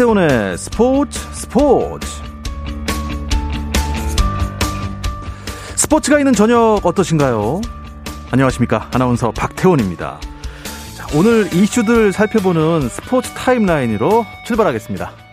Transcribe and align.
박태훈의 0.00 0.56
스포츠 0.56 1.18
스포츠. 1.34 2.08
스포츠가 5.76 6.18
있는 6.18 6.32
저녁 6.32 6.80
어떠신가요? 6.82 7.60
안녕하십니까? 8.30 8.88
아나운서 8.94 9.30
박태훈입니다. 9.32 10.18
자, 10.96 11.06
오늘 11.14 11.52
이슈들 11.52 12.14
살펴보는 12.14 12.88
스포츠 12.88 13.30
타임라인으로 13.34 14.24
출발하겠습니다 14.46 15.29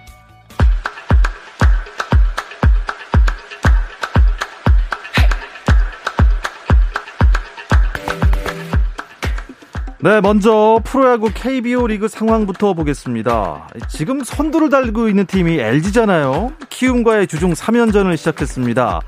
네, 9.99 10.21
먼저 10.21 10.79
프로야구 10.83 11.31
KBO 11.33 11.87
리그 11.87 12.07
상황부터 12.07 12.75
보겠습니다. 12.75 13.67
지금 13.89 14.23
선두를 14.23 14.70
달고 14.70 15.09
있는 15.09 15.25
팀이 15.25 15.57
LG잖아요. 15.57 16.53
키움과의 16.70 17.25
주중 17.25 17.53
3연전을 17.53 18.15
시작했습니다. 18.15 19.01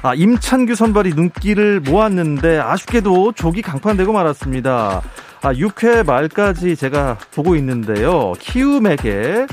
아, 0.00 0.14
임찬규 0.14 0.74
선발이 0.74 1.10
눈길을 1.10 1.80
모았는데 1.80 2.58
아쉽게도 2.58 3.32
조기 3.32 3.60
강판되고 3.60 4.14
말았습니다. 4.14 5.02
아, 5.42 5.52
6회 5.52 6.06
말까지 6.06 6.74
제가 6.74 7.18
보고 7.34 7.54
있는데요. 7.56 8.32
키움에게 8.38 9.46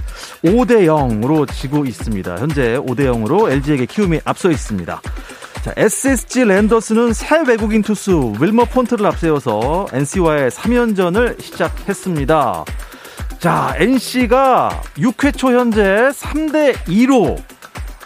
5대 0.45 0.85
0으로 0.85 1.51
지고 1.51 1.83
있습니다. 1.83 2.37
현재 2.37 2.77
5대 2.77 3.01
0으로 3.01 3.51
LG에게 3.51 3.87
키움이 3.87 4.21
앞서 4.23 4.49
있습니다. 4.49 5.01
자, 5.67 5.73
SSG 5.75 6.45
랜더스는 6.45 7.11
새 7.11 7.41
외국인 7.45 7.81
투수 7.81 8.31
윌머 8.39 8.63
폰트를 8.63 9.05
앞세워서 9.05 9.87
NC와의 9.91 10.49
3연전을 10.49 11.41
시작했습니다. 11.41 12.63
자, 13.39 13.75
NC가 13.77 14.81
6회 14.97 15.37
초 15.37 15.51
현재 15.51 15.81
3대 16.13 16.73
2로 16.85 17.37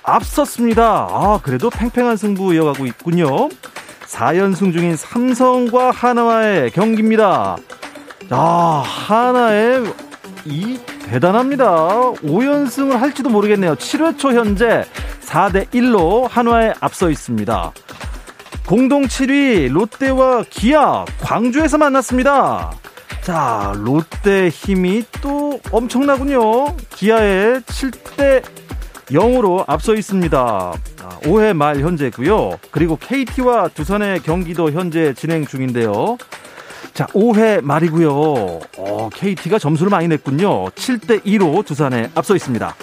앞섰습니다. 0.02 1.08
아, 1.12 1.40
그래도 1.44 1.70
팽팽한 1.70 2.18
승부 2.18 2.52
이어가고 2.56 2.88
있군요. 2.88 3.50
4연승 4.08 4.74
중인 4.74 4.96
삼성과 4.96 5.92
하나와의 5.92 6.72
경기입니다. 6.72 7.58
아, 8.32 8.84
하나의 8.84 9.84
이 10.46 10.80
대단합니다. 11.06 11.66
5연승을 12.24 12.98
할지도 12.98 13.30
모르겠네요. 13.30 13.76
7회 13.76 14.18
초 14.18 14.32
현재 14.32 14.86
4대 15.22 15.68
1로 15.70 16.28
한화에 16.30 16.74
앞서 16.80 17.10
있습니다. 17.10 17.72
공동 18.68 19.04
7위 19.04 19.72
롯데와 19.72 20.46
기아 20.50 21.06
광주에서 21.22 21.78
만났습니다. 21.78 22.72
자, 23.22 23.74
롯데 23.78 24.50
힘이 24.50 25.04
또 25.22 25.60
엄청나군요. 25.72 26.76
기아에 26.96 27.60
7대 27.60 28.44
0으로 29.12 29.64
앞서 29.68 29.94
있습니다. 29.94 30.74
5회 31.24 31.54
말 31.54 31.80
현재고요. 31.80 32.58
그리고 32.72 32.98
KT와 32.98 33.68
두산의 33.70 34.22
경기도 34.22 34.72
현재 34.72 35.14
진행 35.14 35.46
중인데요. 35.46 36.18
자, 36.94 37.06
5회 37.08 37.62
말이고요. 37.62 38.12
어, 38.78 39.10
KT가 39.14 39.60
점수를 39.60 39.90
많이 39.90 40.08
냈군요. 40.08 40.66
7대 40.72 41.24
2로 41.24 41.66
두산에 41.66 42.10
앞서 42.16 42.36
있습니다. 42.36 42.76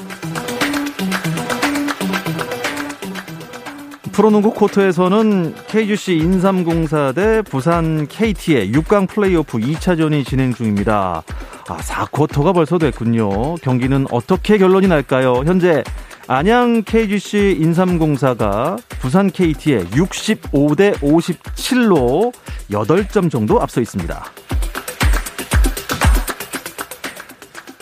프로농구 4.18 4.52
코트에서는 4.54 5.54
KGC 5.68 6.16
인삼공사 6.16 7.12
대 7.12 7.40
부산 7.40 8.08
KT의 8.08 8.72
6강 8.72 9.08
플레이오프 9.08 9.58
2차전이 9.58 10.26
진행 10.26 10.52
중입니다. 10.52 11.22
아, 11.68 11.76
4쿼터가 11.76 12.52
벌써 12.52 12.78
됐군요. 12.78 13.54
경기는 13.62 14.06
어떻게 14.10 14.58
결론이 14.58 14.88
날까요? 14.88 15.44
현재 15.46 15.84
안양 16.26 16.82
KGC 16.82 17.58
인삼공사가 17.60 18.78
부산 19.00 19.30
KT에 19.30 19.84
65대 19.84 20.94
57로 20.96 22.32
8점 22.72 23.30
정도 23.30 23.62
앞서 23.62 23.80
있습니다. 23.80 24.24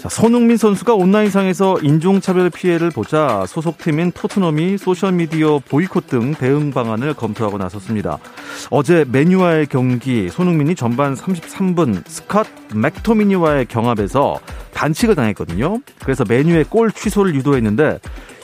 자, 0.06 0.08
손흥민 0.08 0.56
선수가 0.56 0.94
온라인상에서 0.94 1.80
인종차별 1.80 2.48
피해를 2.50 2.90
보자 2.90 3.44
소속팀인 3.48 4.12
토트넘이 4.12 4.78
소셜미디어 4.78 5.60
보이콧 5.68 6.06
등 6.06 6.32
대응 6.32 6.70
방안을 6.70 7.14
검토하고 7.14 7.58
나섰습니다. 7.58 8.18
어제 8.70 9.04
메뉴와의 9.10 9.66
경기 9.66 10.28
손흥민이 10.28 10.76
전반 10.76 11.14
33분 11.14 12.04
스캇 12.04 12.46
맥토미니와의 12.76 13.66
경합에서 13.66 14.38
반칙을 14.74 15.16
당했거든요. 15.16 15.80
그래서 16.04 16.24
메뉴의 16.28 16.64
골 16.64 16.92
취소를 16.92 17.34
유도했는데 17.34 17.98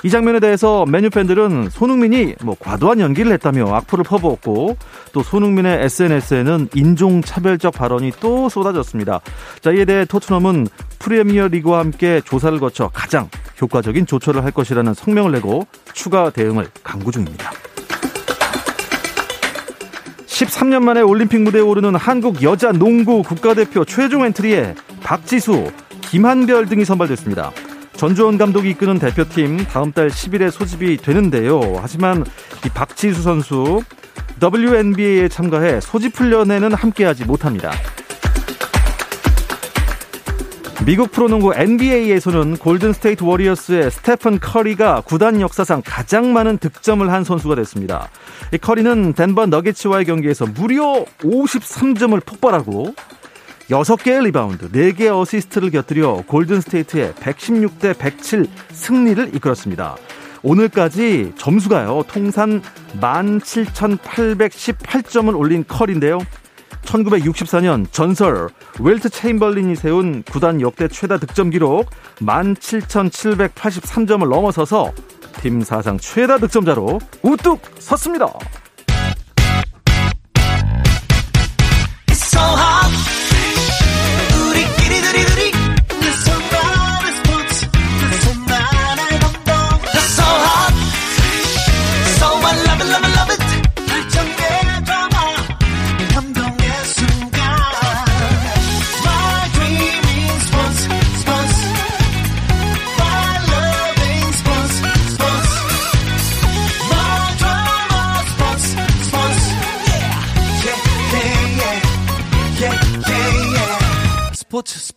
이 0.04 0.10
장면에 0.10 0.40
대해서 0.40 0.84
메뉴 0.86 1.10
팬들은 1.10 1.70
손흥민이 1.70 2.34
뭐 2.42 2.56
과도한 2.58 2.98
연기를 2.98 3.32
했다며 3.32 3.72
악플을 3.72 4.02
퍼부었고 4.04 4.76
또 5.12 5.22
손흥민의 5.22 5.84
SNS에는 5.84 6.70
인종차별적 6.74 7.72
발언이 7.72 8.12
또 8.20 8.48
쏟아졌습니다. 8.48 9.20
자, 9.60 9.70
이에 9.70 9.84
대해 9.84 10.04
토트넘은 10.04 10.66
프리미어 10.98 11.48
리그와 11.48 11.78
함께 11.78 12.20
조사를 12.24 12.58
거쳐 12.58 12.91
가장 12.92 13.28
효과적인 13.60 14.06
조처를 14.06 14.42
할 14.42 14.50
것이라는 14.50 14.92
성명을 14.92 15.32
내고 15.32 15.66
추가 15.92 16.30
대응을 16.30 16.68
강구 16.82 17.12
중입니다. 17.12 17.52
13년 20.26 20.82
만에 20.82 21.00
올림픽 21.00 21.42
무대에 21.42 21.60
오르는 21.60 21.94
한국 21.94 22.42
여자 22.42 22.72
농구 22.72 23.22
국가대표 23.22 23.84
최종 23.84 24.24
엔트리에 24.24 24.74
박지수, 25.04 25.70
김한별 26.00 26.66
등이 26.66 26.84
선발됐습니다. 26.84 27.52
전주원 27.97 28.38
감독이 28.38 28.70
이끄는 28.70 28.98
대표팀 28.98 29.66
다음 29.66 29.92
달 29.92 30.08
10일에 30.08 30.50
소집이 30.50 30.97
되는데요. 30.98 31.60
하지만 31.80 32.25
이 32.64 32.69
박지수 32.69 33.22
선수 33.22 33.82
WNBA에 34.42 35.28
참가해 35.28 35.80
소집 35.80 36.19
훈련에는 36.19 36.75
함께하지 36.75 37.25
못합니다. 37.25 37.70
미국 40.84 41.12
프로농구 41.12 41.54
NBA에서는 41.54 42.56
골든 42.56 42.92
스테이트 42.92 43.22
워리어스의 43.22 43.92
스테픈 43.92 44.41
커리가 44.41 45.03
구단 45.03 45.41
역사상 45.41 45.80
가장 45.84 46.32
많은 46.32 46.59
득점을 46.59 47.09
한 47.09 47.22
선수가 47.22 47.54
됐습니다. 47.54 48.09
이 48.53 48.59
커리는 48.59 49.12
덴버 49.12 49.47
너게츠와의 49.47 50.06
경기에서 50.06 50.44
무려 50.47 51.04
53점을 51.20 52.20
폭발하고 52.26 52.97
6개의 53.72 54.25
리바운드, 54.25 54.71
4개의 54.71 55.19
어시스트를 55.19 55.71
곁들여 55.71 56.25
골든스테이트의 56.27 57.15
116대 57.15 57.97
107 57.97 58.47
승리를 58.71 59.34
이끌었습니다. 59.34 59.97
오늘까지 60.43 61.33
점수가요, 61.38 62.03
통산 62.06 62.60
17,818점을 63.00 65.34
올린 65.38 65.65
커리인데요. 65.66 66.19
1964년 66.83 67.87
전설 67.93 68.49
윌트 68.78 69.08
체임벌린이 69.08 69.75
세운 69.77 70.22
구단 70.25 70.60
역대 70.60 70.89
최다 70.89 71.16
득점 71.19 71.49
기록 71.50 71.89
17,783점을 72.16 74.28
넘어서서 74.28 74.93
팀 75.41 75.62
사상 75.62 75.97
최다 75.97 76.37
득점자로 76.39 76.99
우뚝 77.22 77.62
섰습니다. 77.78 78.27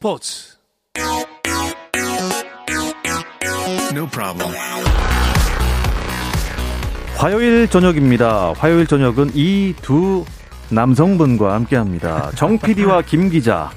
스포츠 0.06 0.56
스포츠 0.94 1.10
No 3.92 4.06
problem. 4.07 4.54
화요일 7.18 7.68
저녁입니다. 7.68 8.54
화요일 8.56 8.86
저녁은 8.86 9.31
이 9.34 9.74
두 9.81 10.24
남성분과 10.69 11.56
함께합니다. 11.56 12.30
정 12.36 12.60
PD와 12.60 13.02
김 13.02 13.30
기자. 13.30 13.72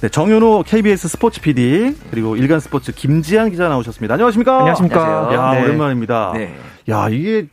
네, 0.00 0.08
정현호 0.08 0.62
KBS 0.66 1.08
스포츠 1.08 1.42
PD 1.42 1.94
그리고 2.10 2.38
일간 2.38 2.58
스포츠 2.58 2.90
김지한 2.94 3.50
기자 3.50 3.68
나오셨습니다. 3.68 4.14
안녕하십니까? 4.14 4.56
안녕하십니까? 4.60 5.34
야 5.34 5.52
네. 5.56 5.62
오랜만입니다. 5.62 6.32
네. 6.32 6.56
야 6.88 7.10
이게 7.10 7.48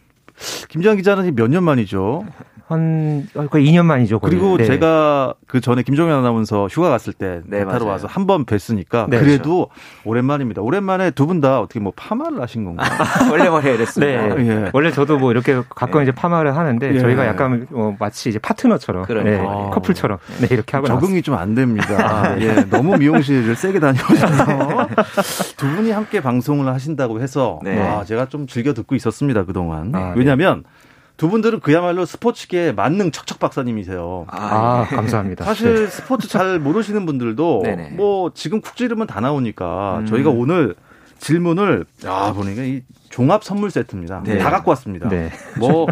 김지한 0.70 0.96
기자는 0.96 1.36
몇 1.36 1.50
년 1.50 1.66
만이죠? 1.66 2.25
한 2.74 3.28
거의 3.50 3.66
2년 3.68 3.86
만이죠. 3.86 4.20
거의. 4.20 4.31
그리고 4.31 4.58
네. 4.58 4.66
제가 4.66 5.34
그 5.48 5.62
전에 5.62 5.84
김종현 5.84 6.18
아나운서 6.20 6.68
휴가 6.68 6.90
갔을 6.90 7.14
때 7.14 7.42
네, 7.46 7.64
타로 7.66 7.86
와서 7.86 8.08
한 8.08 8.28
번 8.28 8.46
뵀으니까 8.46 9.10
네, 9.10 9.20
그래도 9.20 9.68
그렇죠. 9.68 9.70
오랜만입니다. 10.06 10.62
오랜만에 10.62 11.12
두 11.12 11.28
분 11.28 11.40
다 11.42 11.60
어떻게 11.62 11.80
뭐 11.80 11.92
파마를 11.96 12.42
하신 12.42 12.64
건가요? 12.66 12.90
원래 13.31 13.50
머리 13.50 13.74
이랬습니다. 13.74 14.36
네. 14.36 14.48
예. 14.48 14.70
원래 14.74 14.92
저도 14.92 15.18
뭐 15.18 15.31
이렇게 15.31 15.62
가끔 15.70 16.00
예. 16.00 16.04
이제 16.04 16.12
파마를 16.12 16.56
하는데 16.56 16.96
예. 16.96 17.00
저희가 17.00 17.25
약간 17.28 17.68
뭐 17.70 17.96
마치 18.00 18.30
이제 18.30 18.40
파트너처럼 18.40 19.06
네. 19.24 19.40
아. 19.40 19.70
커플처럼 19.72 20.18
네, 20.42 20.48
이렇게 20.52 20.75
하고 20.78 20.88
적응이 20.88 21.22
좀 21.22 21.34
안 21.36 21.56
됩니다. 21.56 21.86
아, 22.00 22.40
예. 22.40 22.54
너무 22.70 22.98
미용실을 22.98 23.56
세게 23.56 23.80
다녀오셔서 23.80 24.88
두 25.58 25.68
분이 25.68 25.92
함께 25.92 26.22
방송을 26.22 26.68
하신다고 26.68 27.20
해서 27.22 27.60
네. 27.64 27.80
와, 27.80 28.04
제가 28.04 28.28
좀 28.28 28.48
즐겨 28.48 28.74
듣고 28.74 28.96
있었습니다 28.96 29.46
그동안. 29.46 29.94
아, 29.96 30.14
왜냐하면 30.16 30.64
네. 30.64 30.70
두 31.18 31.30
분들은 31.30 31.60
그야말로 31.60 32.06
스포츠계 32.06 32.71
만능 32.74 33.12
척척 33.12 33.39
박사님이세요. 33.39 34.25
아, 34.30 34.38
아 34.38 34.88
네. 34.89 34.95
감사합니다. 34.95 35.45
사실 35.45 35.86
네. 35.86 35.88
스포츠 35.88 36.27
잘 36.27 36.60
모르시는 36.60 37.06
분들도 37.06 37.62
네네. 37.65 37.89
뭐 37.92 38.31
지금 38.33 38.62
쿡 38.62 38.75
지르면 38.75 39.07
다 39.07 39.19
나오니까 39.19 40.00
음. 40.00 40.06
저희가 40.07 40.30
오늘 40.31 40.75
질문을 41.19 41.86
야 42.06 42.33
보니까 42.33 42.63
이 42.63 42.81
종합 43.10 43.44
선물 43.44 43.71
세트입니다. 43.71 44.24
네. 44.25 44.38
다 44.39 44.50
갖고 44.50 44.71
왔습니다. 44.71 45.07
네. 45.07 45.30
뭐 45.60 45.88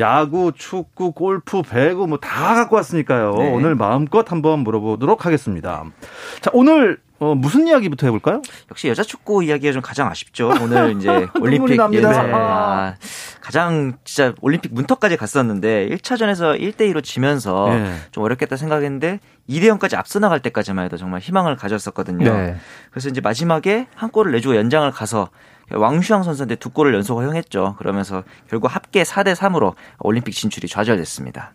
야구, 0.00 0.52
축구, 0.56 1.12
골프, 1.12 1.60
배구 1.62 2.06
뭐 2.06 2.18
다 2.18 2.54
갖고 2.54 2.76
왔으니까요. 2.76 3.34
네. 3.34 3.52
오늘 3.52 3.74
마음껏 3.74 4.30
한번 4.32 4.60
물어보도록 4.60 5.26
하겠습니다. 5.26 5.84
자, 6.40 6.50
오늘 6.54 6.98
어, 7.22 7.36
무슨 7.36 7.68
이야기부터 7.68 8.08
해볼까요? 8.08 8.42
역시 8.68 8.88
여자 8.88 9.04
축구 9.04 9.44
이야기가 9.44 9.72
좀 9.72 9.80
가장 9.80 10.08
아쉽죠. 10.08 10.48
오늘 10.60 10.96
이제 10.96 11.28
올림픽 11.40 11.78
예, 11.92 12.00
네. 12.00 12.06
아, 12.08 12.96
가장 13.40 13.96
진짜 14.02 14.34
올림픽 14.40 14.74
문턱까지 14.74 15.16
갔었는데 15.16 15.88
1차전에서 15.90 16.60
1대 16.60 16.92
2로 16.92 17.00
지면서 17.00 17.68
네. 17.68 17.94
좀 18.10 18.24
어렵겠다 18.24 18.56
생각했는데 18.56 19.20
2대 19.48 19.78
0까지 19.78 19.96
앞서 19.96 20.18
나갈 20.18 20.40
때까지만 20.40 20.84
해도 20.86 20.96
정말 20.96 21.20
희망을 21.20 21.54
가졌었거든요. 21.54 22.24
네. 22.24 22.56
그래서 22.90 23.08
이제 23.08 23.20
마지막에 23.20 23.86
한 23.94 24.10
골을 24.10 24.32
내주고 24.32 24.56
연장을 24.56 24.90
가서 24.90 25.30
왕슈왕 25.70 26.24
선수한테 26.24 26.56
두 26.56 26.70
골을 26.70 26.92
연속 26.92 27.18
허용했죠. 27.18 27.76
그러면서 27.78 28.24
결국 28.50 28.74
합계 28.74 29.04
4대 29.04 29.36
3으로 29.36 29.74
올림픽 30.00 30.32
진출이 30.32 30.66
좌절됐습니다. 30.66 31.52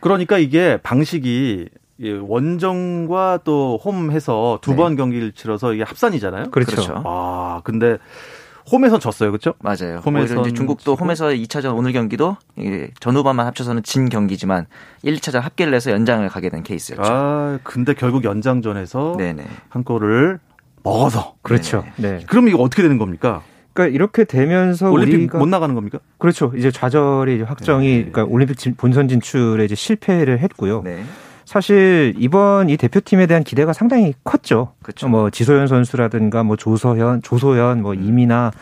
그러니까 0.00 0.38
이게 0.38 0.78
방식이 0.82 1.68
예, 1.70 1.79
원정과 2.08 3.40
또 3.44 3.78
홈해서 3.84 4.58
두번 4.62 4.92
네. 4.92 4.96
경기를 4.96 5.32
치러서 5.32 5.74
이게 5.74 5.82
합산이잖아요. 5.82 6.50
그렇죠. 6.50 6.72
그렇죠. 6.72 7.02
아, 7.04 7.60
근데 7.64 7.98
홈에서 8.72 8.98
졌어요. 8.98 9.30
그렇죠? 9.30 9.54
맞아요. 9.60 9.98
홈에서 10.04 10.42
중국도 10.42 10.94
홈에서 10.94 11.28
2차전 11.28 11.76
오늘 11.76 11.92
경기도 11.92 12.36
전후반만 13.00 13.46
합쳐서는 13.46 13.82
진 13.82 14.08
경기지만 14.08 14.66
1차전 15.04 15.40
합계를 15.40 15.72
내서 15.72 15.90
연장을 15.90 16.26
가게 16.28 16.48
된 16.48 16.62
케이스였죠. 16.62 17.02
아, 17.04 17.58
근데 17.64 17.94
결국 17.94 18.24
연장전에서 18.24 19.16
네네. 19.18 19.44
한 19.68 19.84
골을 19.84 20.38
먹어서 20.82 21.34
그렇죠. 21.42 21.84
네. 21.96 22.20
그럼 22.26 22.48
이거 22.48 22.58
어떻게 22.62 22.82
되는 22.82 22.96
겁니까? 22.96 23.42
그러니까 23.72 23.94
이렇게 23.94 24.24
되면서 24.24 24.90
올림픽 24.90 25.14
우리가 25.16 25.38
못 25.38 25.46
나가는 25.46 25.74
겁니까? 25.74 25.98
그렇죠. 26.18 26.52
이제 26.56 26.70
좌절이 26.70 27.42
확정이 27.42 27.88
네. 27.88 28.10
그러니까 28.10 28.24
올림픽 28.24 28.76
본선 28.76 29.08
진출에 29.08 29.64
이제 29.64 29.74
실패를 29.74 30.38
했고요. 30.38 30.82
네. 30.82 31.02
사실 31.50 32.14
이번 32.16 32.70
이 32.70 32.76
대표팀에 32.76 33.26
대한 33.26 33.42
기대가 33.42 33.72
상당히 33.72 34.14
컸죠. 34.22 34.74
그렇죠. 34.84 35.08
뭐 35.08 35.30
지소연 35.30 35.66
선수라든가 35.66 36.44
뭐 36.44 36.54
조서현, 36.54 37.22
조소연, 37.22 37.82
뭐 37.82 37.92
음. 37.92 38.04
이미나 38.04 38.52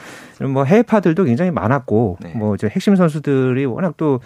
이런 0.40 0.52
뭐 0.52 0.64
해외파들도 0.64 1.24
굉장히 1.24 1.50
많았고 1.50 2.16
네. 2.22 2.32
뭐 2.34 2.54
이제 2.54 2.66
핵심 2.66 2.96
선수들이 2.96 3.66
워낙 3.66 3.98
또 3.98 4.20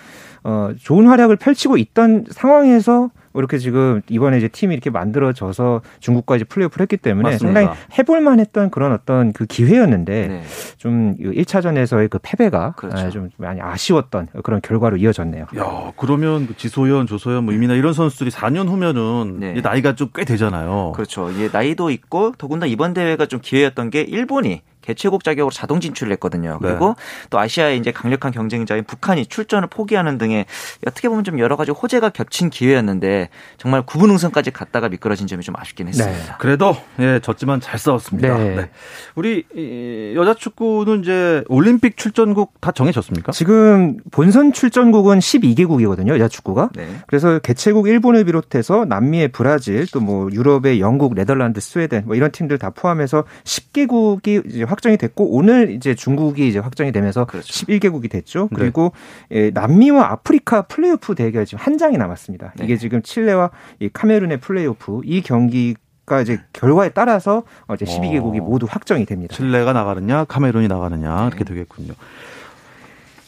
어, 0.44 0.70
좋은 0.80 1.08
활약을 1.08 1.38
펼치고 1.38 1.76
있던 1.76 2.26
상황에서 2.30 3.00
뭐 3.00 3.10
이렇게 3.34 3.58
지금 3.58 4.00
이번에 4.08 4.38
이제 4.38 4.48
팀이 4.48 4.72
이렇게 4.74 4.90
만들어져서 4.90 5.82
중국과 6.00 6.36
이제 6.36 6.44
플레이오프를 6.44 6.84
했기 6.84 6.96
때문에 6.96 7.32
맞습니다. 7.32 7.60
상당히 7.60 7.78
해볼만 7.98 8.40
했던 8.40 8.70
그런 8.70 8.92
어떤 8.92 9.32
그 9.32 9.44
기회였는데 9.46 10.28
네. 10.28 10.42
좀 10.76 11.16
1차전에서의 11.18 12.08
그 12.10 12.18
패배가 12.22 12.74
그렇죠. 12.76 13.06
아, 13.06 13.10
좀 13.10 13.28
많이 13.38 13.60
아쉬웠던 13.60 14.28
그런 14.44 14.60
결과로 14.60 14.96
이어졌네요. 14.96 15.46
야, 15.56 15.92
그러면 15.96 16.46
그 16.46 16.56
지소연, 16.56 17.06
조소연, 17.06 17.44
뭐 17.44 17.52
이민아 17.52 17.74
이런 17.74 17.92
선수들이 17.92 18.30
4년 18.30 18.68
후면은 18.68 19.40
네. 19.40 19.60
나이가 19.60 19.94
좀 19.94 20.12
꽤 20.14 20.24
되잖아요. 20.26 20.92
그렇죠. 20.94 21.30
이게 21.30 21.48
나이도 21.50 21.88
있고 21.90 22.32
더군다나 22.36 22.70
이번 22.70 22.92
대회가 22.92 23.24
좀 23.24 23.40
기회였던 23.40 23.88
게 23.88 24.02
일본이 24.02 24.60
개최국 24.82 25.24
자격으로 25.24 25.50
자동 25.50 25.80
진출을 25.80 26.12
했거든요. 26.12 26.58
네. 26.60 26.68
그리고 26.68 26.88
네. 26.88 27.26
또 27.30 27.38
아시아의 27.38 27.78
이제 27.78 27.90
강력한 27.90 28.30
경쟁자인 28.30 28.84
북한이 28.84 29.24
출전을 29.26 29.68
포기하는 29.68 30.18
등의 30.18 30.44
어떻게 30.86 31.08
보면 31.08 31.24
좀 31.24 31.38
여러 31.38 31.56
가지 31.56 31.70
호재가 31.70 32.10
겹친 32.10 32.50
기회였는데 32.50 33.30
정말 33.56 33.82
구분 33.82 34.10
우승까지 34.10 34.50
갔다가 34.50 34.90
미끄러진 34.90 35.26
점이 35.26 35.42
좀 35.42 35.54
아쉽긴 35.56 35.88
했습니다. 35.88 36.12
네. 36.12 36.32
그래도 36.38 36.76
예, 36.98 37.20
졌지만 37.22 37.60
잘 37.60 37.78
싸웠습니다. 37.78 38.36
네. 38.36 38.54
네. 38.54 38.70
우리 39.14 40.14
여자 40.14 40.34
축구는 40.34 41.00
이제 41.00 41.42
올림픽 41.48 41.96
출전국 41.96 42.60
다 42.60 42.70
정해졌습니까? 42.72 43.32
지금 43.32 43.96
본선 44.10 44.52
출전국은 44.52 45.20
12개국이거든요. 45.20 46.08
여자 46.08 46.28
축구가. 46.28 46.70
네. 46.74 46.86
그래서 47.06 47.38
개최국 47.38 47.88
일본을 47.88 48.24
비롯해서 48.24 48.84
남미의 48.84 49.28
브라질 49.28 49.86
또 49.86 50.02
뭐 50.02 50.28
유럽의 50.32 50.80
영국, 50.80 51.14
네덜란드, 51.14 51.60
스웨덴 51.60 52.04
뭐 52.06 52.16
이런 52.16 52.32
팀들 52.32 52.58
다 52.58 52.70
포함해서 52.70 53.24
10개국이 53.44 54.44
이제 54.46 54.64
확정이 54.72 54.96
됐고 54.96 55.36
오늘 55.36 55.70
이제 55.70 55.94
중국이 55.94 56.48
이제 56.48 56.58
확정이 56.58 56.92
되면서 56.92 57.26
그렇죠. 57.26 57.52
11개국이 57.52 58.10
됐죠. 58.10 58.48
네. 58.50 58.56
그리고 58.58 58.92
네. 59.28 59.50
남미와 59.50 60.10
아프리카 60.10 60.62
플레이오프 60.62 61.14
대결 61.14 61.44
지금 61.44 61.62
한 61.62 61.78
장이 61.78 61.98
남았습니다. 61.98 62.54
네. 62.56 62.64
이게 62.64 62.76
지금 62.76 63.02
칠레와 63.02 63.50
이 63.80 63.90
카메룬의 63.92 64.40
플레이오프 64.40 65.02
이 65.04 65.20
경기 65.22 65.76
가 66.04 66.20
이제 66.20 66.40
결과에 66.52 66.88
따라서 66.88 67.44
이제 67.74 67.84
12개국이 67.84 68.40
어. 68.40 68.44
모두 68.44 68.66
확정이 68.68 69.06
됩니다. 69.06 69.36
칠레가 69.36 69.72
나가느냐, 69.72 70.24
카메룬이 70.24 70.66
나가느냐 70.66 71.28
이렇게 71.28 71.44
네. 71.44 71.54
되겠군요. 71.54 71.92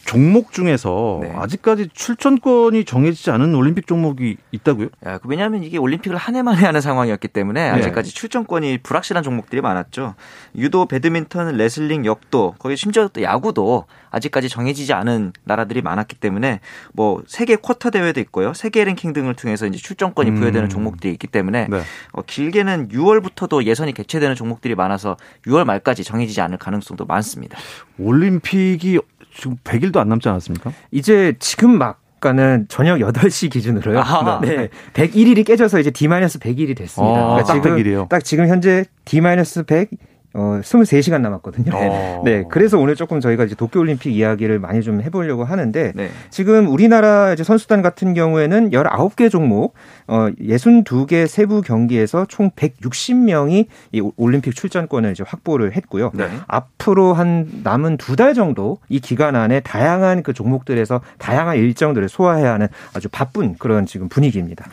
종목 0.05 0.53
중에서 0.53 1.21
네. 1.23 1.33
아직까지 1.35 1.89
출전권이 1.93 2.85
정해지지 2.85 3.31
않은 3.31 3.55
올림픽 3.55 3.87
종목이 3.87 4.37
있다고요? 4.53 4.89
야, 5.07 5.19
그 5.19 5.29
왜냐하면 5.29 5.65
이게 5.65 5.79
올림픽을 5.79 6.17
한 6.17 6.37
해만에 6.37 6.65
하는 6.65 6.81
상황이었기 6.81 7.29
때문에 7.29 7.71
네. 7.73 7.79
아직까지 7.79 8.15
출전권이 8.15 8.79
불확실한 8.79 9.23
종목들이 9.23 9.61
많았죠. 9.61 10.15
유도, 10.57 10.87
배드민턴, 10.87 11.57
레슬링, 11.57 12.05
역도, 12.05 12.55
거기 12.59 12.77
심지어 12.77 13.09
또 13.09 13.23
야구도 13.23 13.87
아직까지 14.11 14.49
정해지지 14.49 14.93
않은 14.93 15.33
나라들이 15.45 15.83
많았기 15.83 16.17
때문에 16.17 16.61
뭐 16.93 17.23
세계 17.27 17.57
쿼터 17.57 17.91
대회도 17.91 18.21
있고요, 18.21 18.55
세계 18.55 18.85
랭킹 18.85 19.13
등을 19.13 19.35
통해서 19.35 19.67
이제 19.67 19.79
출전권이 19.79 20.31
음. 20.31 20.35
부여되는 20.37 20.69
종목들이 20.69 21.13
있기 21.15 21.27
때문에 21.27 21.69
네. 21.69 21.81
어, 22.13 22.23
길게는 22.23 22.89
6월부터도 22.89 23.65
예선이 23.65 23.93
개최되는 23.93 24.37
종목들이 24.37 24.75
많아서 24.75 25.17
6월 25.47 25.65
말까지 25.65 26.05
정해지지 26.05 26.41
않을 26.43 26.59
가능성도 26.59 27.07
많습니다. 27.07 27.59
올림픽이 27.99 29.01
지금 29.35 29.57
100일도 29.65 29.99
안 29.99 30.09
남지 30.09 30.29
않았습니까? 30.29 30.73
이제 30.91 31.35
지금 31.39 31.77
막 31.79 32.01
가는 32.21 32.65
저녁 32.69 32.99
8시 33.01 33.51
기준으로요. 33.51 34.01
아, 34.01 34.41
네. 34.43 34.71
101일이 34.95 35.45
깨져서 35.45 35.79
이제 35.79 35.91
D-100일이 35.91 36.75
됐습니다. 36.75 37.21
아, 37.21 37.37
그러니까 37.37 37.53
지금 37.53 37.77
100일이요? 37.77 38.09
딱 38.09 38.25
지금 38.25 38.49
현재 38.49 38.87
D-100 39.05 39.89
어, 40.35 40.59
23시간 40.63 41.21
남았거든요. 41.21 41.71
네. 41.73 42.21
네. 42.25 42.45
그래서 42.51 42.77
오늘 42.79 42.97
조금 42.97 43.21
저희가 43.21 43.45
이제 43.45 43.55
도쿄 43.55 43.79
올림픽 43.79 44.11
이야기를 44.13 44.59
많이 44.59 44.83
좀 44.83 45.01
해보려고 45.01 45.45
하는데, 45.45 45.93
네. 45.95 46.11
지금 46.31 46.67
우리나라 46.69 47.33
이제 47.33 47.45
선수단 47.45 47.83
같은 47.83 48.15
경우에는 48.15 48.71
19개 48.71 49.31
종목, 49.31 49.75
어, 50.09 50.29
62개 50.41 51.29
세부 51.29 51.63
경기에서 51.63 52.27
총 52.29 52.51
160명이 52.51 53.67
이 53.93 54.11
올림픽 54.17 54.57
출전권을 54.57 55.13
이제 55.13 55.23
확보를 55.25 55.77
했고요. 55.77 56.11
네. 56.15 56.29
앞으로 56.49 57.15
한 57.15 57.49
남은 57.63 57.97
두 57.99 58.15
달 58.15 58.33
정도 58.35 58.79
이 58.89 59.01
기간 59.01 59.35
안에 59.37 59.59
다양한 59.61 60.23
그 60.23 60.33
종목들에서 60.33 61.01
다양한 61.19 61.57
일정들을 61.57 62.09
소화해야 62.09 62.53
하는 62.53 62.69
아주 62.95 63.09
바쁜 63.09 63.55
그런 63.59 63.87
지금 63.87 64.09
분위기입니다. 64.09 64.67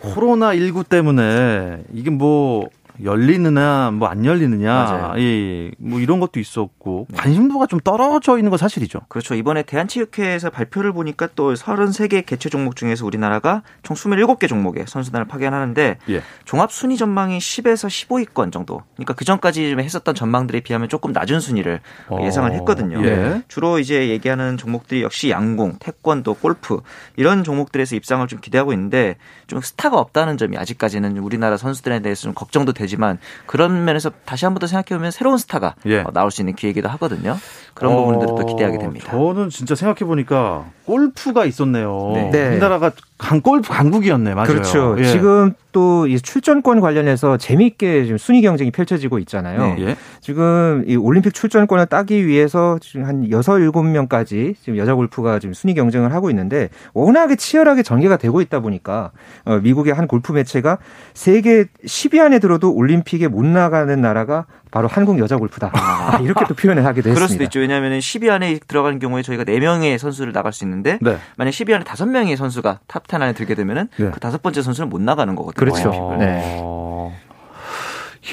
코로나 0.00 0.54
19 0.54 0.84
때문에 0.84 1.78
이게 1.92 2.10
뭐 2.10 2.68
열리느냐 3.02 3.90
뭐 3.92 4.06
안 4.08 4.24
열리느냐 4.24 5.14
예, 5.18 5.70
뭐 5.78 6.00
이런 6.00 6.20
것도 6.20 6.40
있었고 6.40 7.06
네. 7.10 7.16
관심도가 7.16 7.66
좀 7.66 7.80
떨어져 7.80 8.38
있는 8.38 8.50
건 8.50 8.58
사실이죠. 8.58 9.00
그렇죠. 9.08 9.34
이번에 9.34 9.62
대한체육회에서 9.62 10.50
발표를 10.50 10.92
보니까 10.92 11.28
또 11.34 11.54
33개 11.54 12.24
개최 12.24 12.48
종목 12.48 12.76
중에서 12.76 13.04
우리나라가 13.04 13.62
총 13.82 13.96
27개 13.96 14.48
종목에 14.48 14.84
선수단을 14.86 15.26
파견하는데 15.26 15.98
예. 16.08 16.22
종합 16.44 16.72
순위 16.72 16.96
전망이 16.96 17.38
10에서 17.38 17.88
15위권 17.88 18.52
정도. 18.52 18.82
그러니까 18.94 19.14
그 19.14 19.24
전까지 19.24 19.76
했었던 19.78 20.14
전망들에 20.14 20.60
비하면 20.60 20.88
조금 20.88 21.12
낮은 21.12 21.40
순위를 21.40 21.80
어. 22.08 22.18
예상을 22.22 22.50
했거든요. 22.52 23.04
예. 23.04 23.42
주로 23.48 23.78
이제 23.78 24.08
얘기하는 24.08 24.56
종목들이 24.56 25.02
역시 25.02 25.30
양궁, 25.30 25.76
태권도, 25.80 26.34
골프 26.34 26.80
이런 27.16 27.44
종목들에서 27.44 27.96
입상을 27.96 28.26
좀 28.28 28.40
기대하고 28.40 28.72
있는데 28.72 29.16
좀 29.46 29.60
스타가 29.60 29.98
없다는 29.98 30.38
점이 30.38 30.56
아직까지는 30.56 31.18
우리나라 31.18 31.56
선수들에 31.56 32.00
대해서 32.00 32.22
좀 32.22 32.34
걱정도 32.34 32.72
되죠. 32.72 32.85
되지만 32.86 33.18
그런 33.46 33.84
면에서 33.84 34.10
다시 34.24 34.44
한 34.44 34.54
번 34.54 34.60
더 34.60 34.66
생각해 34.66 34.96
보면 34.98 35.10
새로운 35.10 35.36
스타가 35.38 35.74
예. 35.86 36.00
어, 36.00 36.10
나올 36.12 36.30
수 36.30 36.40
있는 36.40 36.54
기회이기도 36.54 36.88
하거든요. 36.88 37.36
그런 37.74 37.92
어, 37.92 37.96
부분들을 37.96 38.34
또 38.38 38.46
기대하게 38.46 38.78
됩니다. 38.78 39.10
저는 39.10 39.50
진짜 39.50 39.74
생각해 39.74 40.06
보니까 40.08 40.64
골프가 40.86 41.44
있었네요. 41.44 42.12
네. 42.14 42.30
네. 42.30 42.48
우리나라가 42.48 42.90
강 43.18 43.40
골프 43.40 43.70
강국이었네, 43.72 44.34
맞아요. 44.34 44.46
그렇죠. 44.46 44.96
예. 44.98 45.04
지금 45.04 45.52
또 45.72 45.86
이 46.06 46.20
출전권 46.20 46.80
관련해서 46.80 47.36
재미있게 47.36 48.04
지금 48.04 48.18
순위 48.18 48.40
경쟁이 48.42 48.70
펼쳐지고 48.70 49.18
있잖아요. 49.20 49.74
네. 49.74 49.76
예. 49.80 49.96
지금 50.20 50.84
이 50.86 50.96
올림픽 50.96 51.34
출전권을 51.34 51.86
따기 51.86 52.26
위해서 52.26 52.78
지금 52.80 53.06
한 53.06 53.30
여섯 53.30 53.58
일곱 53.58 53.82
명까지 53.82 54.54
지금 54.62 54.78
여자 54.78 54.94
골프가 54.94 55.38
지금 55.38 55.52
순위 55.52 55.74
경쟁을 55.74 56.12
하고 56.12 56.30
있는데 56.30 56.70
워낙에 56.94 57.36
치열하게 57.36 57.82
전개가 57.82 58.16
되고 58.16 58.40
있다 58.40 58.60
보니까 58.60 59.10
어, 59.44 59.58
미국의 59.58 59.92
한 59.94 60.06
골프 60.06 60.32
매체가 60.32 60.78
세계 61.14 61.64
10위 61.84 62.20
안에 62.20 62.38
들어도 62.38 62.72
올림픽에 62.72 63.28
못 63.28 63.44
나가는 63.44 64.00
나라가 64.00 64.46
바로 64.70 64.88
한국 64.88 65.18
여자 65.18 65.36
골프다. 65.36 65.70
아, 65.74 66.18
이렇게 66.22 66.44
또 66.46 66.54
표현을 66.54 66.84
하기도 66.84 67.10
했습니다. 67.10 67.14
그럴 67.14 67.28
수도 67.28 67.44
있죠. 67.44 67.60
왜냐하면 67.60 67.98
10위 67.98 68.30
안에 68.30 68.58
들어가는 68.66 68.98
경우에 68.98 69.22
저희가 69.22 69.44
4명의 69.44 69.98
선수를 69.98 70.32
나갈 70.32 70.52
수 70.52 70.64
있는데 70.64 70.98
네. 71.00 71.18
만약 71.36 71.50
10위 71.50 71.72
안에 71.72 71.84
5명의 71.84 72.36
선수가 72.36 72.80
탑10 72.88 73.22
안에 73.22 73.32
들게 73.32 73.54
되면은 73.54 73.88
네. 73.96 74.10
그 74.10 74.20
다섯 74.20 74.42
번째 74.42 74.62
선수는 74.62 74.90
못 74.90 75.00
나가는 75.00 75.34
거거든요. 75.34 75.58
그렇죠. 75.58 76.16
네. 76.18 77.12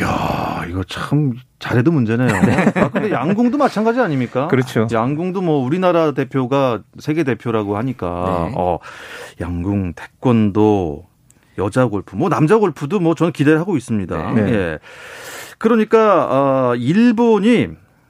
이야, 0.01 0.65
이거 0.67 0.83
참 0.85 1.33
잘해도 1.59 1.91
문제네요. 1.91 2.27
네. 2.27 2.71
아, 2.75 2.89
근데 2.89 3.11
양궁도 3.11 3.57
마찬가지 3.59 3.99
아닙니까? 3.99 4.47
그렇죠. 4.47 4.87
양궁도 4.91 5.41
뭐 5.41 5.63
우리나라 5.63 6.13
대표가 6.13 6.81
세계 6.97 7.23
대표라고 7.23 7.77
하니까 7.77 8.07
네. 8.49 8.55
어, 8.57 8.79
양궁, 9.39 9.93
태권도, 9.93 11.05
여자 11.59 11.85
골프, 11.85 12.15
뭐 12.15 12.29
남자 12.29 12.57
골프도 12.57 12.99
뭐 12.99 13.13
저는 13.13 13.33
기대를 13.33 13.59
하고 13.59 13.77
있습니다. 13.77 14.33
네. 14.33 14.41
예. 14.51 14.79
그러니까 15.63 16.27
어, 16.29 16.75
일본이 16.75 17.69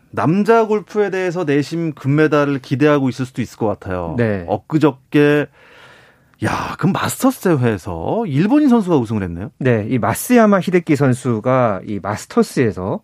남자 0.10 0.65
골프에 0.65 1.12
대해서 1.12 1.43
내심 1.43 1.93
금메달을 1.93 2.57
기대하고 2.57 3.10
있을 3.10 3.27
수도 3.27 3.43
있을 3.43 3.60
것 3.60 3.67
같아요. 3.67 4.15
네. 4.17 4.43
엊그저께 4.48 5.45
야, 6.45 6.75
그럼 6.79 6.93
마스터스 6.93 7.60
대회에서 7.60 8.24
일본인 8.25 8.69
선수가 8.69 8.98
우승을 8.98 9.22
했네요. 9.22 9.51
네, 9.60 9.86
이 9.88 10.00
마스야마 10.00 10.62
히데키 10.62 10.95
선수가 10.95 11.81
이 11.86 12.00
마스터스에서 12.01 13.01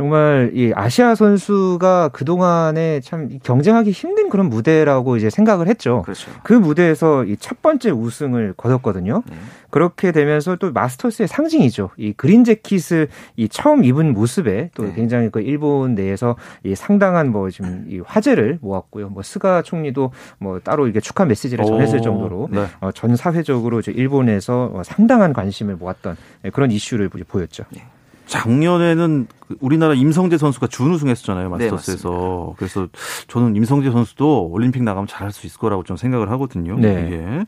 정말 0.00 0.50
이 0.54 0.72
아시아 0.74 1.14
선수가 1.14 2.08
그동안에 2.08 3.00
참 3.00 3.28
경쟁하기 3.42 3.90
힘든 3.90 4.30
그런 4.30 4.48
무대라고 4.48 5.16
이제 5.18 5.28
생각을 5.28 5.68
했죠. 5.68 6.02
그렇죠. 6.02 6.30
그 6.42 6.54
무대에서 6.54 7.24
이 7.24 7.36
첫 7.40 7.62
번째 7.62 7.90
우승을 7.90 8.54
거뒀거든요. 8.56 9.22
네. 9.28 9.36
그렇게 9.70 10.12
되면서 10.12 10.56
또 10.56 10.72
마스터스의 10.72 11.26
상징이죠. 11.26 11.90
이 11.96 12.12
그린 12.12 12.44
재킷을 12.44 13.08
이 13.36 13.48
처음 13.48 13.84
입은 13.84 14.12
모습에 14.12 14.70
또 14.74 14.84
네. 14.84 14.92
굉장히 14.94 15.30
그 15.30 15.40
일본 15.40 15.94
내에서 15.94 16.36
이 16.64 16.74
상당한 16.74 17.30
뭐 17.30 17.50
지금 17.50 17.86
이 17.88 18.00
화제를 18.00 18.58
모았고요. 18.60 19.08
뭐 19.08 19.22
스가 19.22 19.62
총리도 19.62 20.12
뭐 20.38 20.60
따로 20.60 20.86
이게 20.86 21.00
축하 21.00 21.24
메시지를 21.24 21.64
전했을 21.64 22.02
정도로 22.02 22.48
네. 22.50 22.66
어, 22.80 22.92
전 22.92 23.16
사회적으로 23.16 23.80
이제 23.80 23.90
일본에서 23.92 24.70
어, 24.74 24.82
상당한 24.84 25.32
관심을 25.32 25.76
모았던 25.76 26.16
그런 26.52 26.70
이슈를 26.70 27.08
보였죠. 27.08 27.64
네. 27.70 27.82
작년에는 28.30 29.26
그 29.48 29.56
우리나라 29.60 29.94
임성재 29.94 30.38
선수가 30.38 30.68
준우승했었잖아요 30.68 31.56
네, 31.56 31.68
마스터스에서. 31.68 32.46
네, 32.50 32.54
그래서 32.56 32.88
저는 33.26 33.56
임성재 33.56 33.90
선수도 33.90 34.46
올림픽 34.46 34.84
나가면 34.84 35.08
잘할 35.08 35.32
수 35.32 35.46
있을 35.46 35.58
거라고 35.58 35.82
좀 35.82 35.96
생각을 35.96 36.30
하거든요. 36.30 36.78
네. 36.78 36.88
예. 37.12 37.44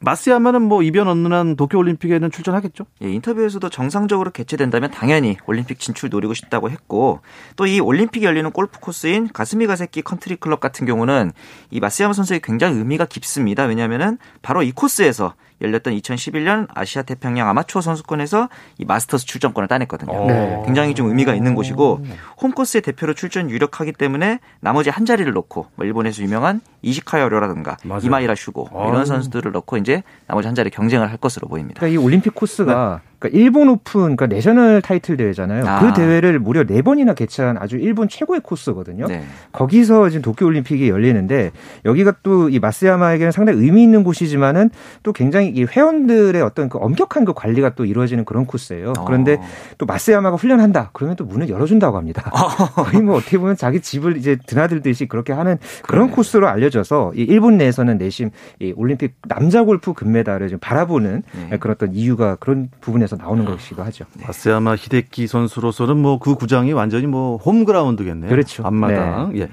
마쓰야마는 0.00 0.62
뭐 0.62 0.82
이변 0.82 1.06
없는 1.08 1.32
한 1.32 1.56
도쿄 1.56 1.78
올림픽에는 1.78 2.30
출전하겠죠? 2.30 2.84
예, 3.02 3.10
인터뷰에서도 3.12 3.68
정상적으로 3.70 4.32
개최된다면 4.32 4.90
당연히 4.90 5.36
올림픽 5.46 5.78
진출 5.78 6.10
노리고 6.10 6.34
싶다고 6.34 6.68
했고 6.70 7.20
또 7.56 7.64
이 7.64 7.80
올림픽이 7.80 8.26
열리는 8.26 8.50
골프 8.50 8.78
코스인 8.78 9.28
가스미 9.32 9.66
가세키 9.66 10.02
컨트리 10.02 10.36
클럽 10.36 10.60
같은 10.60 10.86
경우는 10.86 11.32
이 11.70 11.80
마쓰야마 11.80 12.12
선수의 12.12 12.40
굉장히 12.42 12.76
의미가 12.78 13.06
깊습니다. 13.06 13.64
왜냐하면은 13.64 14.18
바로 14.42 14.62
이 14.62 14.70
코스에서 14.72 15.34
열렸던 15.64 15.94
2011년 15.94 16.66
아시아 16.74 17.02
태평양 17.02 17.48
아마추어 17.48 17.80
선수권에서 17.80 18.48
이 18.78 18.84
마스터스 18.84 19.26
출전권을 19.26 19.68
따냈거든요. 19.68 20.26
네. 20.26 20.62
굉장히 20.64 20.94
좀 20.94 21.08
의미가 21.08 21.34
있는 21.34 21.54
곳이고 21.54 22.04
홈코스의 22.42 22.82
대표로 22.82 23.14
출전 23.14 23.50
유력하기 23.50 23.92
때문에 23.92 24.38
나머지 24.60 24.90
한 24.90 25.06
자리를 25.06 25.30
놓고 25.32 25.66
뭐 25.74 25.86
일본에서 25.86 26.22
유명한 26.22 26.60
이시카와 26.82 27.19
료라든가 27.19 27.76
이마히라 28.02 28.34
슈고 28.34 28.68
이런 28.88 29.04
선수들을 29.04 29.52
놓고 29.52 29.76
이제 29.78 30.02
나머지 30.26 30.46
한 30.46 30.54
자리 30.54 30.70
경쟁을 30.70 31.10
할 31.10 31.16
것으로 31.16 31.48
보입니다. 31.48 31.80
그러니까 31.80 32.00
이 32.00 32.04
올림픽 32.04 32.34
코스가 32.34 33.00
네. 33.02 33.13
그러니까 33.24 33.38
일본 33.38 33.68
오픈, 33.68 34.00
그러니까 34.16 34.26
내셔널 34.26 34.82
타이틀 34.82 35.16
대회잖아요. 35.16 35.66
아. 35.66 35.80
그 35.80 35.92
대회를 35.94 36.38
무려 36.38 36.64
네 36.64 36.82
번이나 36.82 37.14
개최한 37.14 37.56
아주 37.58 37.76
일본 37.76 38.08
최고의 38.08 38.40
코스거든요. 38.42 39.06
네. 39.06 39.24
거기서 39.52 40.10
지금 40.10 40.22
도쿄 40.22 40.46
올림픽이 40.46 40.88
열리는데 40.88 41.50
여기가 41.84 42.14
또 42.22 42.44
이 42.54 42.58
마쓰야마에게는 42.58 43.32
상당히 43.32 43.60
의미 43.60 43.82
있는 43.82 44.04
곳이지만은 44.04 44.70
또 45.02 45.12
굉장히 45.12 45.48
이 45.48 45.64
회원들의 45.64 46.40
어떤 46.42 46.68
그 46.68 46.78
엄격한 46.78 47.24
그 47.24 47.32
관리가 47.34 47.74
또 47.74 47.84
이루어지는 47.84 48.24
그런 48.24 48.46
코스예요. 48.46 48.92
어. 48.96 49.04
그런데 49.04 49.38
또 49.78 49.86
마쓰야마가 49.86 50.36
훈련한다. 50.36 50.90
그러면 50.92 51.16
또 51.16 51.24
문을 51.24 51.48
열어준다고 51.48 51.96
합니다. 51.96 52.30
거의 52.76 53.02
뭐 53.02 53.16
어떻게 53.16 53.38
보면 53.38 53.56
자기 53.56 53.80
집을 53.80 54.16
이제 54.16 54.36
드나들듯이 54.46 55.06
그렇게 55.06 55.32
하는 55.32 55.58
그런 55.82 56.06
그러네. 56.06 56.12
코스로 56.12 56.48
알려져서 56.48 57.12
이 57.16 57.22
일본 57.22 57.56
내에서는 57.56 57.98
내심 57.98 58.30
이 58.60 58.72
올림픽 58.76 59.14
남자 59.26 59.64
골프 59.64 59.92
금메달을 59.92 60.48
좀 60.48 60.58
바라보는 60.60 61.22
네. 61.50 61.58
그런 61.58 61.74
어떤 61.74 61.92
이유가 61.94 62.36
그런 62.36 62.68
부분에서 62.80 63.13
에서 63.14 63.22
나오는 63.22 63.44
것이기도 63.44 63.82
하죠. 63.84 64.04
네. 64.14 64.24
마쓰야마 64.26 64.76
히데키 64.76 65.26
선수로서는 65.26 65.96
뭐 65.96 66.18
그 66.18 66.34
구장이 66.36 66.72
완전히 66.72 67.06
뭐 67.06 67.36
홈그라운드겠네요. 67.36 68.30
그렇죠. 68.30 68.64
앞마당. 68.66 69.32
네. 69.32 69.40
예. 69.40 69.48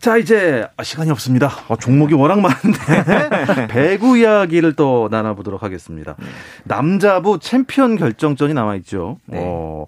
자 0.00 0.16
이제 0.16 0.66
시간이 0.82 1.10
없습니다. 1.10 1.50
어, 1.68 1.76
종목이 1.76 2.14
워낙 2.14 2.40
많은데 2.40 3.66
배구 3.68 4.18
이야기를 4.18 4.72
또 4.74 5.08
나눠보도록 5.10 5.62
하겠습니다. 5.62 6.16
네. 6.18 6.26
남자부 6.64 7.38
챔피언 7.38 7.96
결정전이 7.96 8.54
남아 8.54 8.76
있죠. 8.76 9.18
네. 9.26 9.38
어, 9.40 9.86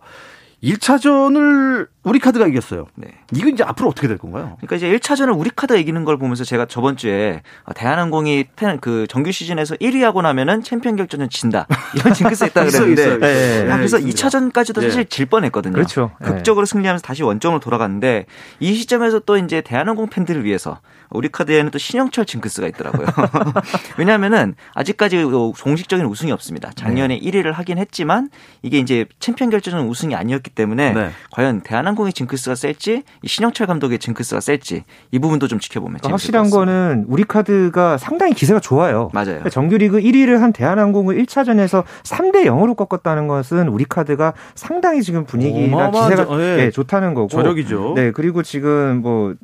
1차전을 0.63 1.89
우리 2.03 2.19
카드가 2.19 2.47
이겼어요. 2.47 2.87
네. 2.95 3.09
이거 3.33 3.49
이제 3.49 3.65
앞으로 3.65 3.89
어떻게 3.89 4.09
될 4.09 4.19
건가요? 4.19 4.57
그러니까 4.59 4.77
이제 4.77 4.91
1차전을 4.91 5.39
우리 5.39 5.51
카드가 5.51 5.79
이기는 5.79 6.05
걸 6.05 6.19
보면서 6.19 6.45
제가 6.45 6.67
저번 6.67 6.97
주에 6.97 7.43
대한항공이 7.75 8.47
그 8.81 9.07
정규 9.09 9.33
시즌에서 9.33 9.75
1위 9.77 10.03
하고 10.03 10.23
나면은 10.23 10.63
챔피언 10.63 10.97
결전은 10.97 11.29
진다. 11.31 11.67
이런 11.97 12.15
징크스 12.15 12.45
있다 12.45 12.65
그랬는데. 12.65 12.93
있어요, 12.93 13.17
있어요, 13.17 13.31
있어요. 13.31 13.65
네. 13.69 13.77
그래서 13.77 13.99
2차전까지도 13.99 14.83
사실 14.83 15.07
질 15.07 15.27
뻔했거든요. 15.27 15.73
그렇죠. 15.73 16.11
극적으로 16.23 16.67
승리하면서 16.67 17.03
다시 17.03 17.23
원점으로 17.23 17.61
돌아갔는데 17.61 18.27
이 18.61 18.75
시점에서 18.75 19.21
또 19.21 19.37
이제 19.37 19.61
대한항공 19.61 20.09
팬들을 20.09 20.45
위해서 20.45 20.81
우리 21.11 21.29
카드에는 21.29 21.71
또 21.71 21.79
신영철 21.79 22.25
징크스가 22.25 22.67
있더라고요. 22.69 23.07
왜냐하면은 23.99 24.55
아직까지 24.75 25.25
공식적인 25.61 26.07
우승이 26.07 26.31
없습니다. 26.33 26.71
작년에 26.75 27.19
네. 27.19 27.31
1위를 27.31 27.53
하긴 27.53 27.79
했지만 27.79 28.31
이게 28.63 28.79
이제 28.79 29.07
챔피언 29.19 29.51
결전은 29.51 29.87
우승이 29.87 30.15
아니었기 30.15 30.51
때문에 30.51 30.93
네. 30.93 31.11
과연 31.33 31.63
대한항공의 31.63 32.13
징크스가 32.13 32.55
셀지 32.55 33.03
신영철 33.25 33.67
감독의 33.67 33.99
징크스가 33.99 34.41
셀지 34.41 34.85
이 35.11 35.19
부분도 35.19 35.49
좀 35.49 35.59
지켜보면 35.59 35.99
그러니까 35.99 36.15
확실한 36.15 36.51
거는 36.51 37.07
우리 37.09 37.25
카드가 37.25 37.99
상당히 37.99 38.35
기세가 38.35 38.61
좋아요. 38.61 39.11
맞아요. 39.13 39.27
그러니까 39.27 39.51
정규리그 39.51 40.01
1위를 40.01 40.39
한 40.39 40.53
대한항공을 40.53 41.17
1차전에서 41.25 41.85
3대 42.05 42.45
0으로 42.45 42.77
꺾었다는 42.77 43.27
것은 43.27 43.69
우리 43.69 43.85
카드가 43.85 44.35
상당히 44.55 45.03
지금 45.03 45.25
분위기나 45.25 45.91
기세가 45.91 46.37
네. 46.37 46.57
네, 46.57 46.71
좋다는 46.71 47.15
거고. 47.15 47.29
저력이죠. 47.29 47.95
네 47.97 48.11
그리고 48.13 48.43
지금 48.43 49.01
뭐 49.03 49.35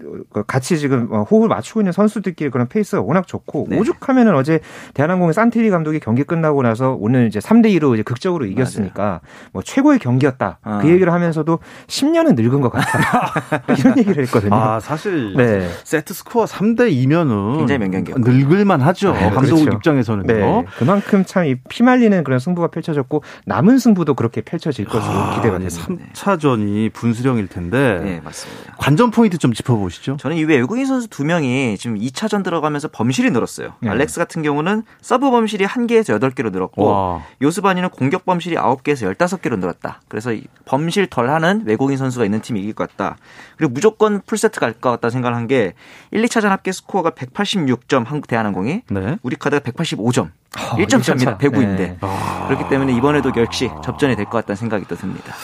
같이 0.46 0.78
지금 0.78 1.06
호흡을 1.06 1.48
맞추고 1.56 1.80
있는 1.80 1.92
선수들끼리 1.92 2.50
그런 2.50 2.68
페이스가 2.68 3.02
워낙 3.02 3.26
좋고 3.26 3.68
네. 3.70 3.78
오죽하면은 3.78 4.34
어제 4.34 4.60
대한항공의 4.94 5.32
산틸리 5.32 5.70
감독이 5.70 6.00
경기 6.00 6.22
끝나고 6.24 6.62
나서 6.62 6.96
오늘 7.00 7.26
이제 7.26 7.38
3대 7.38 7.66
2로 7.78 7.94
이제 7.94 8.02
극적으로 8.02 8.44
이겼으니까 8.46 9.02
맞아요. 9.02 9.20
뭐 9.52 9.62
최고의 9.62 9.98
경기였다. 9.98 10.58
아. 10.62 10.78
그 10.82 10.90
얘기를 10.90 11.12
하면서도 11.12 11.58
10년은 11.86 12.34
늙은 12.38 12.60
것 12.60 12.70
같다. 12.70 13.62
이런 13.78 13.96
얘기를 13.98 14.22
했거든요. 14.24 14.54
아, 14.54 14.80
사실 14.80 15.34
네. 15.36 15.68
세트 15.84 16.12
스코어 16.12 16.44
3대 16.44 16.92
2면은 16.92 17.58
굉장히 17.58 17.78
명경기였고 17.78 18.30
늙을만 18.30 18.80
하죠. 18.82 19.12
네, 19.12 19.30
감독 19.30 19.56
그렇죠. 19.56 19.76
입장에서는 19.76 20.26
네. 20.26 20.64
그만큼 20.78 21.24
참 21.24 21.46
이 21.46 21.54
피말리는 21.68 22.24
그런 22.24 22.38
승부가 22.38 22.68
펼쳐졌고 22.68 23.22
남은 23.46 23.78
승부도 23.78 24.14
그렇게 24.14 24.40
펼쳐질 24.40 24.84
것으로 24.84 25.12
아, 25.12 25.36
기대가 25.36 25.58
됩니다. 25.58 25.86
3차전이 26.12 26.92
분수령일 26.92 27.46
텐데. 27.48 28.00
네, 28.02 28.20
맞습니다. 28.24 28.74
관전 28.78 29.10
포인트 29.12 29.38
좀 29.38 29.52
짚어 29.52 29.76
보시죠. 29.76 30.16
저는 30.18 30.36
이 30.36 30.44
외국인 30.44 30.86
선수 30.86 31.08
두 31.08 31.24
명이 31.24 31.45
명이 31.46 31.76
지금 31.78 31.98
2차전 31.98 32.42
들어가면서 32.42 32.88
범실이 32.88 33.30
늘었어요. 33.30 33.74
네. 33.80 33.90
알렉스 33.90 34.18
같은 34.18 34.42
경우는 34.42 34.82
서브 35.00 35.30
범실이 35.30 35.64
1개에서 35.66 36.18
8개로 36.20 36.50
늘었고 36.52 36.84
와. 36.84 37.22
요스바니는 37.42 37.90
공격 37.90 38.24
범실이 38.24 38.56
9개에서 38.56 39.14
15개로 39.14 39.58
늘었다. 39.58 40.00
그래서 40.08 40.32
범 40.64 40.86
범실 40.86 41.08
덜하는 41.08 41.62
외국인 41.66 41.96
선수가 41.96 42.24
있는 42.24 42.40
팀이 42.40 42.60
이길 42.60 42.72
것 42.74 42.88
같다. 42.90 43.16
그리고 43.56 43.72
무조건 43.72 44.20
풀세트 44.24 44.60
갈 44.60 44.72
것 44.76 44.90
같다 44.90 45.10
생각을 45.10 45.34
한 45.36 45.46
게 45.46 45.74
1, 46.10 46.22
2차전 46.24 46.48
합계 46.48 46.72
스코어가 46.72 47.10
186점 47.10 48.04
한국 48.06 48.26
대한항공이 48.26 48.82
네. 48.90 49.16
우리 49.22 49.36
카드가 49.36 49.60
185점. 49.60 50.30
아, 50.56 50.76
1점 50.76 51.02
차입니다. 51.02 51.38
배구인데. 51.38 51.86
네. 51.86 51.98
아. 52.00 52.46
그렇기 52.48 52.68
때문에 52.68 52.92
이번에도 52.94 53.30
역시 53.36 53.70
접전이 53.84 54.16
될 54.16 54.24
것 54.26 54.32
같다는 54.32 54.56
생각이 54.56 54.84
또 54.88 54.96
듭니다. 54.96 55.34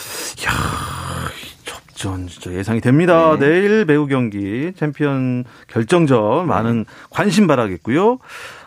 이야, 0.41 0.49
접전 2.03 2.27
진짜 2.27 2.51
예상이 2.51 2.81
됩니다. 2.81 3.37
네. 3.39 3.47
내일 3.47 3.85
배구 3.85 4.07
경기 4.07 4.73
챔피언 4.75 5.45
결정전 5.67 6.45
많은 6.45 6.85
관심 7.09 7.47
바라겠고요. 7.47 8.19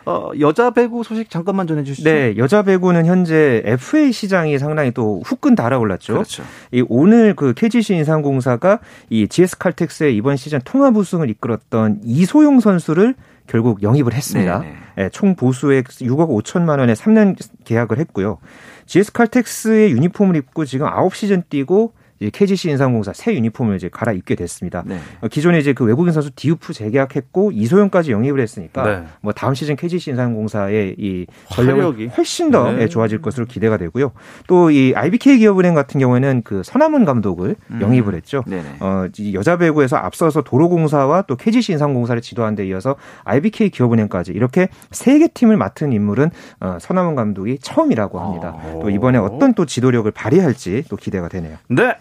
어, 0.05 0.31
여자 0.39 0.71
배구 0.71 1.03
소식 1.03 1.29
잠깐만 1.29 1.67
전해 1.67 1.83
주시죠. 1.83 2.09
네, 2.09 2.35
여자 2.37 2.63
배구는 2.63 3.05
현재 3.05 3.61
FA 3.63 4.11
시장이 4.11 4.57
상당히 4.57 4.91
또 4.91 5.21
후끈 5.23 5.55
달아올랐죠. 5.55 6.13
그렇죠. 6.13 6.43
이 6.71 6.83
오늘 6.89 7.35
그 7.35 7.53
KGC 7.53 7.95
인삼공사가 7.95 8.79
이 9.09 9.27
GS 9.27 9.59
칼텍스의 9.59 10.15
이번 10.15 10.35
시즌 10.35 10.59
통합 10.65 10.95
우승을 10.95 11.29
이끌었던 11.29 11.99
이소영 12.03 12.59
선수를 12.59 13.13
결국 13.45 13.83
영입을 13.83 14.13
했습니다. 14.13 14.59
네, 14.59 14.75
네, 14.95 15.09
총 15.09 15.35
보수액 15.35 15.85
6억 15.85 16.43
5천만 16.43 16.79
원에 16.79 16.93
3년 16.93 17.37
계약을 17.65 17.99
했고요. 17.99 18.39
GS 18.87 19.11
칼텍스의 19.11 19.91
유니폼을 19.91 20.35
입고 20.37 20.65
지금 20.65 20.87
9시즌 20.87 21.43
뛰고 21.49 21.93
이제 22.19 22.29
KGC 22.31 22.69
인삼공사 22.71 23.13
새 23.13 23.33
유니폼을 23.35 23.75
이제 23.75 23.89
갈아입게 23.91 24.35
됐습니다. 24.35 24.83
네. 24.85 24.99
어, 25.21 25.27
기존에 25.27 25.59
이제 25.59 25.73
그 25.73 25.83
외국인 25.83 26.13
선수 26.13 26.31
디우프 26.35 26.73
재계약했고 26.73 27.51
이소영까지 27.53 28.11
영입을 28.11 28.39
했으니까 28.39 28.83
네. 28.83 29.03
뭐 29.21 29.33
다음 29.33 29.53
시즌 29.53 29.75
KGC 29.75 30.11
인삼공사의 30.11 30.95
이 30.97 31.25
전력이 31.51 32.07
훨씬 32.07 32.51
더 32.51 32.71
네. 32.71 32.83
예, 32.83 32.87
좋아질 32.87 33.21
것으로 33.21 33.45
기대가 33.45 33.77
되고요. 33.77 34.11
또 34.47 34.67
이 34.71 34.93
IBK 34.95 35.37
기업은행 35.37 35.73
같은 35.75 35.99
경우에는 35.99 36.41
그 36.43 36.61
선남은 36.63 37.05
감독을 37.05 37.55
음. 37.71 37.81
영입을 37.81 38.15
했죠. 38.15 38.43
어, 38.79 39.05
이 39.17 39.33
여자 39.33 39.57
배구에서 39.57 39.95
앞서서 39.97 40.41
도로공사와 40.41 41.23
또 41.23 41.35
KGC 41.35 41.73
인삼공사를 41.73 42.21
지도한 42.21 42.55
데 42.55 42.65
이어서 42.67 42.95
IBK 43.23 43.69
기업은행까지 43.69 44.31
이렇게 44.31 44.67
세 44.91 45.17
개 45.17 45.27
팀을 45.27 45.57
맡은 45.57 45.93
인물은 45.93 46.29
어, 46.59 46.77
선남은 46.79 47.15
감독이 47.15 47.57
처음이라고 47.59 48.19
합니다. 48.19 48.55
아. 48.55 48.79
또 48.81 48.89
이번에 48.91 49.17
어떤 49.17 49.53
또 49.55 49.65
지도력을 49.65 50.09
발휘할지 50.11 50.83
또 50.89 50.95
기대가 50.95 51.27
되네요. 51.27 51.57
네. 51.69 51.95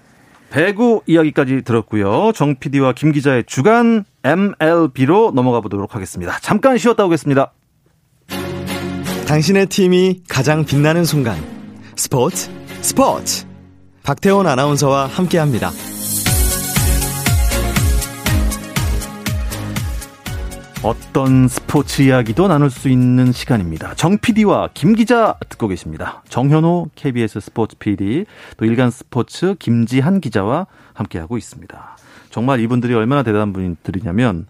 배구 0.56 1.02
이야기까지 1.06 1.60
들었고요. 1.66 2.32
정 2.34 2.56
PD와 2.56 2.94
김 2.94 3.12
기자의 3.12 3.44
주간 3.46 4.06
MLB로 4.24 5.32
넘어가 5.34 5.60
보도록 5.60 5.94
하겠습니다. 5.94 6.38
잠깐 6.40 6.78
쉬었다 6.78 7.04
오겠습니다. 7.04 7.52
당신의 9.28 9.66
팀이 9.66 10.22
가장 10.26 10.64
빛나는 10.64 11.04
순간. 11.04 11.36
스포츠, 11.94 12.48
스포츠. 12.80 13.44
박태원 14.02 14.46
아나운서와 14.46 15.08
함께합니다. 15.08 15.72
어떤 20.82 21.48
스포츠 21.48 22.02
이야기도 22.02 22.48
나눌 22.48 22.70
수 22.70 22.88
있는 22.88 23.32
시간입니다. 23.32 23.94
정 23.94 24.18
PD와 24.18 24.68
김 24.74 24.94
기자 24.94 25.36
듣고 25.48 25.68
계십니다. 25.68 26.22
정현호 26.28 26.90
KBS 26.94 27.40
스포츠 27.40 27.76
PD, 27.78 28.26
또 28.56 28.64
일간 28.66 28.90
스포츠 28.90 29.54
김지한 29.58 30.20
기자와 30.20 30.66
함께하고 30.92 31.38
있습니다. 31.38 31.96
정말 32.30 32.60
이분들이 32.60 32.94
얼마나 32.94 33.22
대단한 33.22 33.52
분들이냐면 33.52 34.46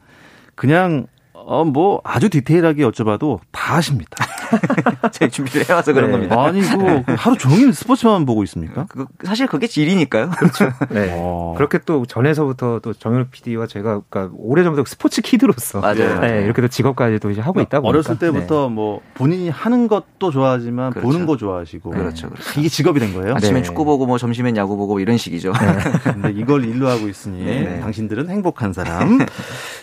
그냥 0.57 1.07
어, 1.49 1.65
뭐 1.65 2.01
아주 2.03 2.29
디테일하게 2.29 2.83
여쭤봐도 2.83 3.39
다 3.53 3.77
아십니다. 3.77 4.27
제 5.13 5.29
준비를 5.29 5.69
해와서 5.69 5.93
그런 5.93 6.11
네. 6.11 6.13
겁니다. 6.13 6.45
아니, 6.45 6.61
그 6.61 7.15
하루 7.15 7.39
종일 7.39 7.73
스포츠만 7.73 8.27
보고 8.27 8.43
있습니까? 8.43 8.87
그, 8.89 9.07
사실 9.25 9.47
그게 9.47 9.69
질이니까요. 9.69 10.31
그렇죠. 10.31 10.73
네. 10.91 11.11
어. 11.13 11.55
그렇게 11.57 11.79
또 11.87 12.05
전에서부터 12.05 12.81
또 12.81 12.93
정현우 12.93 13.27
PD와 13.31 13.69
제가 13.69 14.01
그러니까 14.11 14.35
오래전부터 14.37 14.89
스포츠 14.89 15.23
키드로서 15.23 15.81
맞아요. 15.81 16.21
네, 16.21 16.43
이렇게 16.43 16.61
또 16.61 16.67
직업까지도 16.67 17.31
이제 17.31 17.41
하고 17.41 17.61
있다 17.61 17.81
보니까 17.81 17.89
어렸을 17.89 18.19
때부터 18.19 18.69
네. 18.69 18.75
뭐 18.75 19.01
본인이 19.15 19.49
하는 19.49 19.87
것도 19.87 20.33
좋아하지만 20.33 20.91
그렇죠. 20.91 21.07
보는 21.07 21.27
거 21.27 21.37
좋아하시고 21.37 21.91
그렇죠. 21.91 22.29
그렇죠. 22.29 22.61
이게 22.61 22.69
직업이 22.69 22.99
된 22.99 23.15
거예요. 23.15 23.37
아침엔 23.37 23.57
네. 23.57 23.63
축구 23.63 23.85
보고 23.85 24.07
뭐 24.07 24.19
점심엔 24.19 24.57
야구 24.57 24.77
보고 24.77 24.99
이런 24.99 25.17
식이죠. 25.17 25.53
네. 25.53 25.91
근데 26.13 26.33
이걸 26.33 26.65
일로 26.65 26.89
하고 26.89 27.09
있으니 27.09 27.45
네. 27.45 27.79
당신들은 27.81 28.31
행복한 28.31 28.73
사람. 28.73 29.25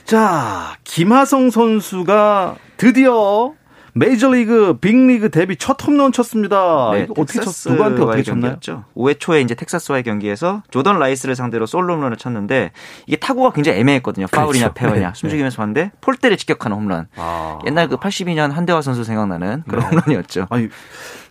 자, 0.04 0.76
김하성 0.84 1.50
선수가 1.54 2.56
드디어 2.78 3.54
메이저리그 3.94 4.80
빅리그 4.82 5.30
데뷔 5.30 5.56
첫 5.56 5.78
홈런 5.86 6.12
쳤습니다. 6.12 6.90
네, 6.94 7.06
어떻게 7.16 7.40
쳤 7.42 7.54
누구한테 7.70 8.02
어떻게 8.02 8.24
쳤나요? 8.24 8.58
5회 8.96 9.20
초에 9.20 9.42
이제 9.42 9.54
텍사스와의 9.54 10.02
경기에서 10.02 10.64
조던 10.72 10.98
라일스를 10.98 11.36
상대로 11.36 11.68
솔로 11.68 11.94
홈런을 11.94 12.18
쳤는데 12.18 12.72
이게 13.06 13.18
타구가 13.18 13.52
굉장히 13.52 13.80
애매했거든요. 13.82 14.26
파울이냐 14.32 14.70
그렇죠. 14.70 14.74
페어냐 14.74 15.08
네. 15.10 15.14
숨죽이면서 15.14 15.58
봤는데 15.58 15.92
폴대를 16.02 16.38
직격하는 16.38 16.76
홈런. 16.76 17.08
아. 17.18 17.60
옛날 17.68 17.88
그 17.88 17.98
82년 17.98 18.52
한대화 18.52 18.82
선수 18.82 19.04
생각나는 19.04 19.62
그런 19.68 19.88
네. 19.92 19.98
홈런이었죠. 19.98 20.48
아니 20.50 20.70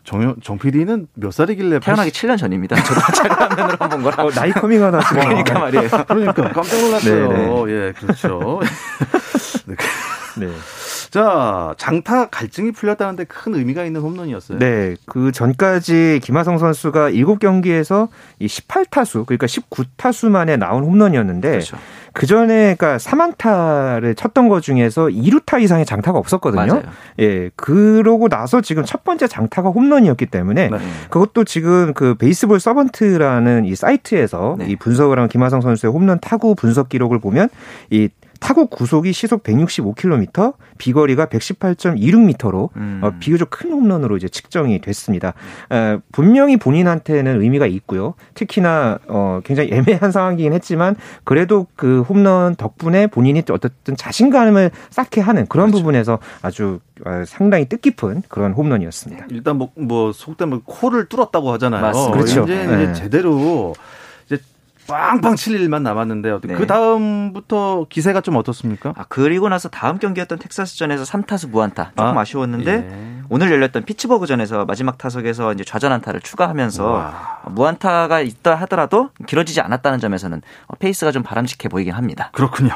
정, 0.04 0.36
정 0.40 0.58
PD는 0.58 1.08
몇 1.14 1.32
살이길래 1.32 1.80
태어나기 1.80 2.10
80... 2.10 2.30
7년 2.30 2.38
전입니다. 2.38 2.76
저도 2.76 3.00
자료화면으로 3.12 3.76
한번 3.80 4.02
거라. 4.02 4.24
어, 4.24 4.30
나이 4.30 4.52
커밍아웃 4.52 5.00
지금. 5.00 5.22
그러니까 5.22 5.58
말이에요. 5.58 5.88
그러니까 6.06 6.52
깜짝 6.52 6.80
놀랐어요. 6.80 7.28
네네. 7.28 7.46
네. 7.46 7.64
예, 7.68 7.92
그렇죠. 7.92 8.60
네. 10.38 10.46
네. 10.46 10.52
자, 11.10 11.74
장타 11.76 12.26
갈증이 12.26 12.72
풀렸다는데 12.72 13.24
큰 13.24 13.54
의미가 13.54 13.84
있는 13.84 14.00
홈런이었어요. 14.00 14.58
네. 14.58 14.96
그 15.06 15.32
전까지 15.32 16.20
김하성 16.22 16.58
선수가 16.58 17.10
7경기에서 17.10 18.08
이 18.38 18.46
18타수, 18.46 19.26
그러니까 19.26 19.46
19타수 19.46 20.30
만에 20.30 20.56
나온 20.56 20.84
홈런이었는데 20.84 21.50
그렇죠. 21.50 21.76
그 22.14 22.26
전에 22.26 22.74
그러니까 22.76 22.98
3안타를 22.98 24.16
쳤던 24.16 24.48
것 24.48 24.60
중에서 24.60 25.06
2루타 25.06 25.62
이상의 25.62 25.86
장타가 25.86 26.18
없었거든요. 26.18 26.66
맞아요. 26.66 26.82
예. 27.20 27.50
그러고 27.56 28.28
나서 28.28 28.60
지금 28.60 28.84
첫 28.84 29.02
번째 29.04 29.26
장타가 29.26 29.70
홈런이었기 29.70 30.26
때문에 30.26 30.68
네. 30.68 30.78
그것도 31.10 31.44
지금 31.44 31.94
그 31.94 32.14
베이스볼 32.14 32.60
서번트라는 32.60 33.64
이 33.64 33.74
사이트에서 33.74 34.56
네. 34.58 34.66
이 34.68 34.76
분석을 34.76 35.18
한 35.18 35.28
김하성 35.28 35.62
선수의 35.62 35.92
홈런 35.92 36.18
타구 36.20 36.54
분석 36.54 36.88
기록을 36.90 37.18
보면 37.18 37.48
이 37.90 38.08
타고 38.42 38.66
구속이 38.66 39.12
시속 39.12 39.44
165km, 39.44 40.54
비거리가 40.76 41.26
118.26m로 41.26 42.70
음. 42.74 43.00
어, 43.00 43.12
비교적 43.20 43.50
큰 43.50 43.70
홈런으로 43.70 44.16
이제 44.16 44.28
측정이 44.28 44.80
됐습니다. 44.80 45.32
어, 45.70 46.00
분명히 46.10 46.56
본인한테는 46.56 47.40
의미가 47.40 47.66
있고요. 47.66 48.14
특히나 48.34 48.98
어, 49.06 49.40
굉장히 49.44 49.70
애매한 49.72 50.10
상황이긴 50.10 50.52
했지만 50.54 50.96
그래도 51.22 51.68
그 51.76 52.02
홈런 52.02 52.56
덕분에 52.56 53.06
본인이 53.06 53.44
어떻든 53.48 53.96
자신감을 53.96 54.72
쌓게 54.90 55.20
하는 55.20 55.46
그런 55.46 55.66
그렇죠. 55.66 55.78
부분에서 55.78 56.18
아주 56.42 56.80
어, 57.06 57.22
상당히 57.24 57.66
뜻깊은 57.66 58.22
그런 58.28 58.52
홈런이었습니다. 58.54 59.26
일단 59.30 59.56
뭐, 59.56 59.70
뭐 59.76 60.12
속되면 60.12 60.62
코를 60.64 61.06
뚫었다고 61.08 61.52
하잖아요. 61.52 61.80
맞습니다. 61.80 62.12
그렇죠. 62.12 62.42
이제, 62.42 62.64
이제 62.64 62.76
네. 62.76 62.92
제대로 62.92 63.74
빵빵 64.86 65.36
칠 65.36 65.60
일만 65.60 65.82
남았는데요. 65.82 66.40
네. 66.42 66.54
그 66.54 66.66
다음부터 66.66 67.86
기세가 67.88 68.20
좀 68.20 68.36
어떻습니까? 68.36 68.92
아, 68.96 69.04
그리고 69.08 69.48
나서 69.48 69.68
다음 69.68 69.98
경기였던 69.98 70.38
텍사스전에서 70.38 71.04
3타수 71.04 71.50
무안타 71.50 71.92
조금 71.96 72.18
아쉬웠는데 72.18 72.72
예. 72.72 73.22
오늘 73.28 73.50
열렸던 73.50 73.84
피츠버그전에서 73.84 74.64
마지막 74.64 74.98
타석에서 74.98 75.52
이제 75.52 75.64
좌전 75.64 75.92
안타를 75.92 76.20
추가하면서 76.20 76.90
와. 76.90 77.40
무안타가 77.46 78.20
있다 78.20 78.54
하더라도 78.56 79.10
길어지지 79.26 79.60
않았다는 79.60 80.00
점에서는 80.00 80.42
페이스가 80.78 81.12
좀 81.12 81.22
바람직해 81.22 81.68
보이긴 81.68 81.94
합니다. 81.94 82.30
그렇군요. 82.32 82.74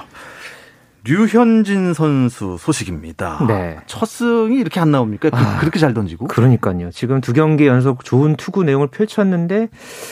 류현진 1.07 1.95
선수 1.95 2.57
소식입니다. 2.59 3.47
네. 3.47 3.79
첫 3.87 4.07
승이 4.07 4.59
이렇게 4.59 4.81
안 4.81 4.91
나옵니까? 4.91 5.31
그, 5.31 5.37
아, 5.37 5.61
렇게 5.63 5.79
잘 5.79 5.95
던지고. 5.95 6.27
그러니까요. 6.27 6.91
지금 6.91 7.21
두 7.21 7.33
경기 7.33 7.67
연속 7.67 8.05
좋은 8.05 8.35
투구 8.35 8.65
내용을 8.65 8.89
펼쳤는데 8.89 9.69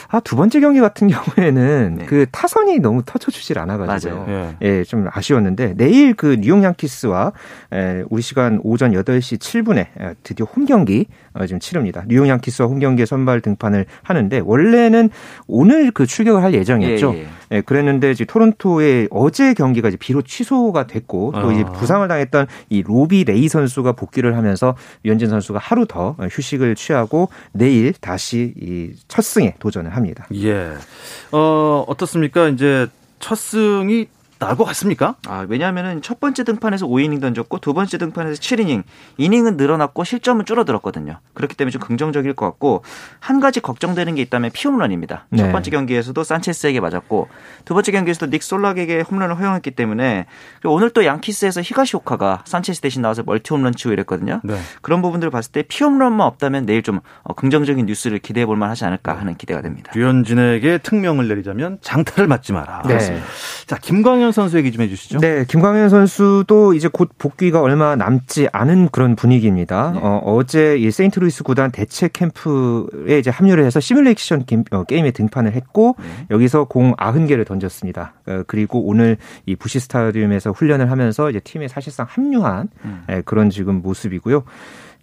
아, 0.09 0.21
두 0.21 0.37
번째 0.37 0.61
경기 0.61 0.81
같은 0.81 1.09
경우에는 1.37 1.97
네. 1.99 2.05
그 2.07 2.27
타선이 2.31 2.79
너무 2.79 3.03
터쳐주질 3.05 3.59
않아가지고요. 3.59 4.25
맞아요. 4.25 4.55
예. 4.63 4.67
예, 4.69 4.85
좀 4.85 5.09
아쉬웠는데 5.11 5.75
내일 5.77 6.15
그 6.15 6.37
뉴욕 6.41 6.63
양키스와 6.63 7.33
에, 7.73 8.05
우리 8.09 8.23
시간 8.23 8.61
오전 8.63 8.93
8시 8.93 9.39
7분에 9.39 10.15
드디어 10.23 10.47
홈 10.47 10.65
경기 10.65 11.07
어, 11.33 11.47
지금 11.47 11.59
치릅니다. 11.59 12.05
뉴욕 12.07 12.29
양키스와 12.29 12.69
홈 12.69 12.79
경기에 12.79 13.07
선발 13.07 13.41
등판을 13.41 13.87
하는데 14.03 14.41
원래는 14.45 15.11
오늘 15.49 15.91
그 15.91 16.07
출격을 16.07 16.43
할 16.43 16.55
예정이었죠. 16.55 17.15
예, 17.15 17.19
예. 17.19 17.27
예 17.51 17.61
그랬는데 17.63 18.15
지금 18.15 18.33
토론토의 18.33 19.09
어제 19.11 19.55
경기가 19.55 19.89
이제 19.89 19.97
비로 19.97 20.23
취소가 20.23 20.84
됐고 20.87 21.33
또 21.35 21.53
이제 21.53 21.63
아. 21.67 21.73
부상을 21.73 22.07
당했던 22.07 22.47
이 22.71 22.83
로비 22.83 23.25
레이 23.25 23.49
선수가 23.49 23.93
복귀를 23.93 24.37
하면서 24.37 24.75
유현진 25.05 25.29
선수가 25.29 25.59
하루 25.59 25.87
더 25.87 26.17
휴식을 26.19 26.75
취하고 26.75 27.29
내일 27.53 27.93
다시 27.93 28.55
이 28.57 28.95
첫 29.09 29.23
승에 29.23 29.55
도전을 29.59 29.95
합니다. 29.95 30.27
예. 30.35 30.73
어, 31.33 31.85
어떻습니까? 31.87 32.49
이제 32.49 32.87
첫 33.19 33.37
승이 33.37 34.07
나올 34.39 34.57
것 34.57 34.65
같습니까? 34.65 35.15
아, 35.27 35.47
왜냐하면 35.49 36.03
첫 36.03 36.19
번째 36.21 36.43
등판에서 36.45 36.87
5이닝 36.87 37.21
던졌고 37.21 37.59
두 37.59 37.73
번째 37.75 37.99
등판에서 37.99 38.41
7이닝, 38.41 38.83
이닝은 39.17 39.57
늘어났고 39.57 40.03
실점은 40.05 40.45
줄어들었거든요. 40.45 41.21
그렇기 41.35 41.55
때문에 41.55 41.71
좀 41.71 41.81
긍정적일 41.81 42.33
것 42.35 42.47
같고 42.47 42.83
한 43.21 43.41
가지 43.41 43.61
걱정되는 43.61 44.15
게 44.17 44.23
있다면 44.23 44.51
피홈런입니다. 44.53 45.27
네. 45.31 45.39
첫 45.39 45.53
번째 45.53 45.71
경기에서도 45.71 46.25
산체스에게 46.25 46.81
맞았고 46.81 47.29
두 47.65 47.75
번째 47.75 47.93
경기에서도 47.93 48.31
닉 48.31 48.43
솔락에게 48.43 49.01
홈런을 49.03 49.39
허용했기 49.39 49.71
때문에 49.73 50.27
오늘 50.65 50.91
또 50.91 51.05
양키스에서 51.05 51.61
히가시오카가 51.63 52.43
산체스 52.47 52.81
대신 52.81 53.03
나와서 53.03 53.23
multi 53.25 53.53
홈런 53.55 53.75
치고 53.75 53.93
이랬거든요. 53.93 54.41
네. 54.43 54.59
그런 54.83 55.01
부분들을 55.03 55.31
봤을 55.31 55.53
때 55.53 55.63
피홈런만 55.63 56.27
없다면 56.27 56.67
내일 56.67 56.83
좀 56.83 57.01
어, 57.23 57.35
긍정적인 57.35 57.87
뉴스를 57.87 58.19
기대해 58.21 58.47
볼 58.47 58.55
만 58.55 58.71
하지 58.71 58.85
않을까 58.85 59.19
하는 59.19 59.35
기대가 59.37 59.61
됩니다. 59.63 59.91
류현진에게 59.97 60.79
특명을 60.79 61.27
내리자면 61.27 61.79
장타를 61.83 62.29
맞지 62.29 62.53
마라. 62.53 62.83
네. 62.87 63.21
자, 63.67 63.77
김광현 63.77 64.24
선수 64.33 64.57
얘기 64.59 64.73
좀 64.73 64.83
해주시죠. 64.83 65.19
네, 65.19 65.45
김광현 65.47 65.89
선수도 65.89 66.75
이제 66.75 66.89
곧 66.93 67.11
복귀가 67.19 67.61
얼마 67.61 67.97
남지 67.97 68.49
않은 68.53 68.89
그런 68.91 69.17
분위기입니다. 69.17 69.93
네. 69.95 70.01
어, 70.03 70.43
제이 70.47 70.91
세인트루이스 70.91 71.43
구단 71.45 71.71
대체 71.71 72.09
캠프에 72.13 73.19
이제 73.19 73.31
합류를 73.31 73.65
해서 73.65 73.81
시뮬레이션 73.81 74.45
어, 74.71 74.85
게임에 74.85 75.11
등판을 75.11 75.53
했고 75.53 75.97
네. 75.99 76.27
여기서 76.31 76.65
공 76.65 76.95
90개를 76.97 77.47
던졌습니다. 77.47 78.15
어, 78.27 78.43
그리고 78.47 78.81
오늘 78.87 79.17
이 79.47 79.57
부시 79.57 79.81
스타디움에서 79.81 80.53
훈련을 80.53 80.91
하면서 80.91 81.31
이제 81.31 81.41
팀에 81.41 81.69
사실상 81.69 82.07
합류한 82.09 82.69
음. 82.85 83.05
예, 83.11 83.23
그런 83.25 83.51
지금 83.51 83.83
모습이고요. 83.83 84.45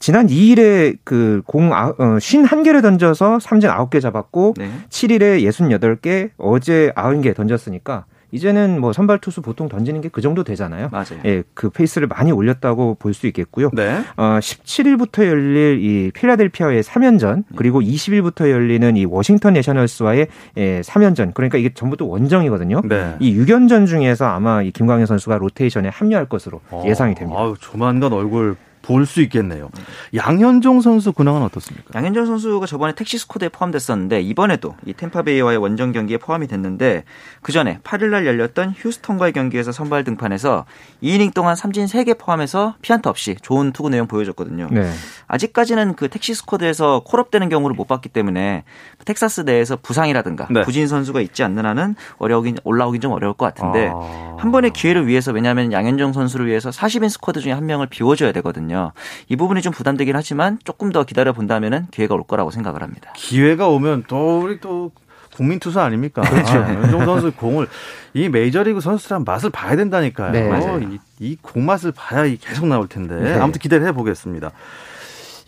지난 0.01 0.27
2일에 0.27 0.97
그공 1.03 1.73
아, 1.73 1.89
어, 1.89 1.93
51개를 2.17 2.81
던져서 2.81 3.39
삼진 3.39 3.69
9개 3.69 4.01
잡았고 4.01 4.55
네. 4.57 4.71
7일에 4.89 5.43
68개, 5.43 6.31
어제 6.37 6.91
90개 6.95 7.35
던졌으니까 7.35 8.05
이제는 8.31 8.79
뭐 8.79 8.93
선발 8.93 9.19
투수 9.19 9.41
보통 9.41 9.67
던지는 9.67 9.99
게 10.01 10.11
그 10.11 10.21
정도 10.21 10.43
되잖아요. 10.43 10.89
맞아요. 10.91 11.19
예, 11.25 11.43
그 11.53 11.69
페이스를 11.69 12.07
많이 12.07 12.31
올렸다고 12.31 12.95
볼 12.95 13.13
수 13.13 13.27
있겠고요. 13.27 13.69
네. 13.73 13.99
어, 14.17 14.39
17일부터 14.41 15.25
열릴 15.25 15.79
이 15.81 16.11
필라델피아의 16.11 16.83
3연전 16.83 17.43
그리고 17.55 17.81
20일부터 17.81 18.49
열리는 18.49 18.95
이 18.97 19.05
워싱턴 19.05 19.53
내셔널스와의 19.53 20.27
예, 20.57 20.81
3연전 20.81 21.33
그러니까 21.33 21.57
이게 21.57 21.69
전부 21.73 21.97
또 21.97 22.07
원정이거든요. 22.09 22.81
네. 22.85 23.15
이 23.19 23.35
6연전 23.37 23.87
중에서 23.87 24.25
아마 24.25 24.61
이 24.61 24.71
김광현 24.71 25.05
선수가 25.05 25.37
로테이션에 25.37 25.89
합류할 25.89 26.25
것으로 26.27 26.61
어, 26.71 26.83
예상이 26.85 27.15
됩니다. 27.15 27.39
아유, 27.39 27.55
조만간 27.59 28.11
얼굴 28.13 28.55
볼 28.91 29.05
수 29.05 29.21
있겠네요. 29.21 29.69
양현종 30.15 30.81
선수 30.81 31.11
근황은 31.11 31.41
어떻습니까? 31.43 31.89
양현종 31.95 32.25
선수가 32.25 32.65
저번에 32.65 32.93
택시 32.93 33.17
squad에 33.17 33.49
포함됐었는데 33.49 34.21
이번에도 34.21 34.75
이 34.85 34.93
템파베이와의 34.93 35.57
원정 35.57 35.91
경기에 35.91 36.17
포함이 36.17 36.47
됐는데 36.47 37.03
그 37.41 37.51
전에 37.51 37.79
8일날 37.83 38.25
열렸던 38.25 38.73
휴스턴과의 38.77 39.33
경기에서 39.33 39.71
선발 39.71 40.03
등판해서 40.03 40.65
2이닝 41.03 41.33
동안 41.33 41.55
삼진 41.55 41.85
3개 41.85 42.17
포함해서 42.17 42.75
피안타 42.81 43.09
없이 43.09 43.35
좋은 43.41 43.71
투구 43.71 43.89
내용 43.89 44.07
보여줬거든요. 44.07 44.67
네. 44.71 44.91
아직까지는 45.27 45.95
그 45.95 46.07
택시 46.09 46.33
squad에서 46.33 47.03
call-up되는 47.05 47.49
경우를 47.49 47.75
못 47.75 47.87
봤기 47.87 48.09
때문에 48.09 48.63
텍사스 49.05 49.41
내에서 49.41 49.77
부상이라든가 49.81 50.47
네. 50.49 50.61
부진 50.61 50.87
선수가 50.87 51.21
있지 51.21 51.43
않는 51.43 51.65
한은 51.65 51.95
어려우긴 52.17 52.57
올라오긴 52.63 53.01
좀 53.01 53.11
어려울 53.11 53.33
것 53.33 53.45
같은데 53.45 53.91
아... 53.93 54.35
한 54.39 54.51
번의 54.51 54.71
기회를 54.71 55.07
위해서 55.07 55.31
왜냐하면 55.31 55.71
양현종 55.71 56.13
선수를 56.13 56.47
위해서 56.47 56.69
40인 56.69 57.09
squad 57.09 57.41
중에 57.41 57.51
한 57.51 57.65
명을 57.65 57.87
비워줘야 57.87 58.31
되거든요. 58.31 58.80
이 59.29 59.35
부분이 59.35 59.61
좀 59.61 59.71
부담되긴 59.73 60.15
하지만 60.15 60.59
조금 60.63 60.91
더 60.91 61.03
기다려 61.03 61.33
본다면은 61.33 61.87
기회가 61.91 62.15
올 62.15 62.23
거라고 62.23 62.51
생각을 62.51 62.81
합니다. 62.81 63.11
기회가 63.15 63.67
오면 63.67 64.05
또 64.07 64.41
우리 64.41 64.59
또 64.59 64.91
국민 65.35 65.59
투수 65.59 65.79
아닙니까? 65.79 66.21
그렇죠. 66.21 66.55
연종 66.55 67.05
선수 67.05 67.31
공을 67.31 67.67
이 68.13 68.29
메이저리그 68.29 68.81
선수랑 68.81 69.23
맛을 69.25 69.49
봐야 69.49 69.75
된다니까요. 69.75 70.31
네, 70.31 70.87
이, 70.91 70.99
이 71.19 71.37
공맛을 71.41 71.93
봐야 71.93 72.23
계속 72.39 72.67
나올 72.67 72.87
텐데 72.87 73.15
네. 73.15 73.33
아무튼 73.35 73.59
기대를 73.59 73.87
해보겠습니다. 73.87 74.51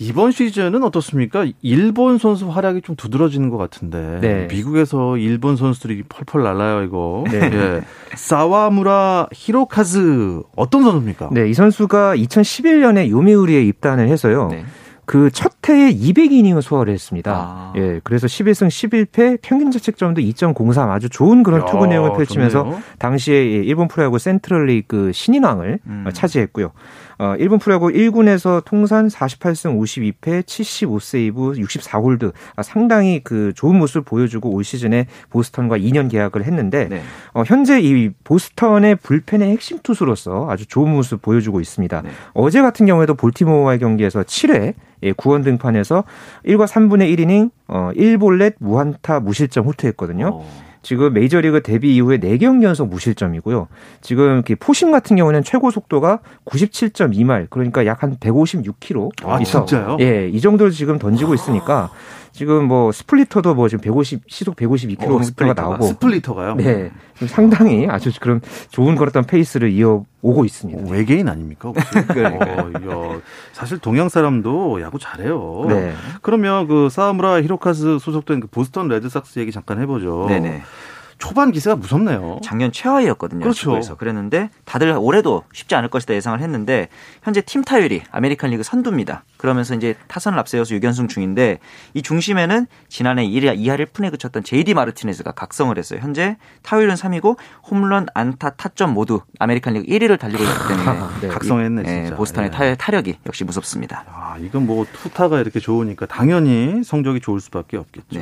이번 0.04 0.32
시즌은 0.32 0.84
어떻습니까? 0.84 1.46
일본 1.62 2.18
선수 2.18 2.50
활약이 2.50 2.82
좀 2.82 2.96
두드러지는 2.96 3.50
것 3.50 3.58
같은데 3.58 4.20
네. 4.22 4.48
미국에서 4.52 5.18
일본 5.18 5.56
선수들이 5.56 6.04
펄펄 6.10 6.44
날라요 6.44 6.84
이거. 6.84 7.24
네. 7.32 7.40
예. 7.40 7.82
사와무라 8.16 9.28
히로카즈 9.32 10.42
어떤 10.56 10.84
선수입니까? 10.84 11.30
네, 11.32 11.50
이 11.50 11.54
선수가 11.54 12.18
2011년에 12.18 13.10
요미우리에 13.10 13.64
입단을 13.64 14.10
해서요. 14.10 14.50
네. 14.50 14.66
그첫 15.06 15.54
해에 15.68 15.92
200이닝을 15.94 16.62
소화를 16.62 16.94
했습니다. 16.94 17.34
아. 17.34 17.74
예, 17.76 18.00
그래서 18.04 18.28
11승 18.28 18.68
11패 18.68 19.40
평균 19.42 19.70
자책점도 19.72 20.22
2.03 20.22 20.90
아주 20.90 21.10
좋은 21.10 21.44
그런 21.44 21.66
투구 21.66 21.88
내용을 21.88 22.14
펼치면서 22.14 22.64
좋네요. 22.64 22.82
당시에 23.00 23.44
일본 23.44 23.88
프로야구 23.88 24.18
센트럴 24.18 24.66
리그 24.68 25.12
신인왕을 25.14 25.80
음. 25.86 26.06
차지했고요. 26.14 26.72
어, 27.24 27.38
일본 27.40 27.58
프로야구 27.58 27.88
1군에서 27.88 28.66
통산 28.66 29.08
48승 29.08 29.80
52패 29.80 30.44
75세이브 30.44 31.58
64홀드 31.58 32.34
아, 32.58 32.64
상당히 32.64 33.22
그 33.24 33.54
좋은 33.56 33.78
모습을 33.78 34.02
보여주고 34.02 34.50
올 34.50 34.66
시즌에 34.66 35.08
보스턴과 35.30 35.78
2년 35.78 36.12
계약을 36.12 36.44
했는데 36.44 36.90
네. 36.90 37.02
어, 37.34 37.44
현재 37.46 37.80
이 37.80 38.10
보스턴의 38.26 38.98
불펜의 38.98 39.50
핵심 39.52 39.80
투수로서 39.82 40.48
아주 40.50 40.66
좋은 40.66 40.92
모습 40.92 41.22
보여주고 41.22 41.62
있습니다. 41.62 42.02
네. 42.02 42.10
어제 42.34 42.62
같은 42.62 42.86
경우에도 42.86 43.14
볼티모어와의 43.14 43.80
경기에서 43.80 44.24
7회 44.24 44.74
예, 45.04 45.12
구원 45.14 45.44
등판에서 45.44 46.04
1과 46.46 46.68
3분의 46.68 47.16
1이닝 47.16 47.52
어 47.70 47.92
1볼넷 47.96 48.56
무안타 48.60 49.22
무실점 49.22 49.66
호투했거든요. 49.66 50.28
오. 50.28 50.46
어. 50.84 50.86
지금 50.86 51.14
메이저리그 51.14 51.64
데뷔 51.64 51.96
이후에 51.96 52.18
4경기 52.20 52.64
연속 52.64 52.90
무실점이고요. 52.90 53.68
지금 54.02 54.44
four-seam 54.60 54.92
같은 54.92 55.16
경우는 55.16 55.44
최고 55.44 55.72
속도가 55.72 56.20
97.2마일 56.46 57.48
그러니까 57.50 57.86
약 57.86 58.04
한 58.04 58.18
156km. 58.18 59.26
아, 59.26 59.42
진짜요? 59.42 59.98
예, 60.02 60.28
이 60.28 60.42
정도로 60.42 60.70
지금 60.72 61.00
던지고 61.00 61.34
있으니까 61.34 61.90
지금 62.34 62.68
뭐 62.68 62.92
splitter도 62.92 63.54
뭐 63.54 63.70
지금 63.70 63.84
150 63.84 64.24
시속 64.28 64.56
152km가 64.56 65.20
어, 65.20 65.24
splitter가 65.24 65.62
나오고 65.62 65.86
splitter가요? 65.86 66.56
네. 66.56 66.92
상당히 67.28 67.88
아주 67.88 68.12
그런 68.20 68.42
좋은 68.70 68.96
걸었던 68.96 69.26
페이스를 69.26 69.72
이어 69.72 70.04
오고 70.24 70.44
있습니다. 70.44 70.82
어, 70.82 70.92
외계인 70.92 71.30
아닙니까? 71.30 71.70
어, 71.70 73.22
사실 73.52 73.78
동양 73.78 74.10
사람도 74.10 74.82
야구 74.82 74.98
잘해요. 74.98 75.66
네. 75.70 75.94
그러면 76.24 76.68
그 76.68 76.90
사와무라 76.90 77.42
히로카즈 77.44 78.00
소속된 78.00 78.40
그 78.40 78.48
보스턴 78.48 78.88
레드삭스 78.88 79.38
얘기 79.40 79.52
잠깐 79.52 79.80
해보죠. 79.82 80.26
네네. 80.28 80.64
초반 81.24 81.54
기세가 81.54 81.78
무섭네요. 81.78 82.42
작년 82.44 82.74
최하위였거든요. 82.74 83.44
그렇죠. 83.44 83.72
그래서 83.72 83.96
그랬는데 83.96 84.50
다들 84.66 84.94
올해도 85.00 85.46
쉽지 85.54 85.74
않을 85.74 85.88
것이다 85.88 86.16
예상을 86.16 86.38
했는데 86.42 86.90
현재 87.24 87.40
팀 87.40 87.64
타율이 87.64 88.02
아메리칸 88.12 88.50
리그 88.50 88.62
선두입니다. 88.62 89.24
그러면서 89.38 89.74
이제 89.74 89.96
타선을 90.10 90.38
앞세워서 90.40 90.76
6연승 90.76 91.08
중인데 91.08 91.60
이 91.94 92.02
중심에는 92.02 92.68
지난해 92.90 93.26
1위, 93.26 93.58
2할 93.58 93.94
1푼에 93.94 94.10
그쳤던 94.10 94.44
JD 94.44 94.74
마르티네즈가 94.74 95.32
각성을 95.32 95.78
했어요. 95.78 96.02
현재 96.02 96.36
타율은 96.62 96.96
3위고 96.96 97.38
홈런, 97.70 98.08
안타, 98.14 98.50
타점 98.50 98.94
모두 98.94 99.22
아메리칸 99.40 99.76
리그 99.76 99.86
1위를 99.86 100.20
달리고 100.20 100.44
있기 100.44 100.68
때문에 100.68 101.00
네, 101.22 101.28
각성했네 101.30 101.84
예, 101.88 102.02
진짜. 102.02 102.16
보스턴의 102.18 102.52
네. 102.52 102.76
타력이 102.76 103.20
역시 103.28 103.46
무섭습니다. 103.46 104.04
아, 104.10 104.36
이건 104.42 104.66
뭐 104.66 104.86
투타가 104.92 105.40
이렇게 105.40 105.62
좋으니까 105.62 106.06
당연히 106.06 106.84
성적이 106.84 107.22
좋을 107.22 107.40
수밖에 107.40 107.78
없겠죠. 107.78 108.20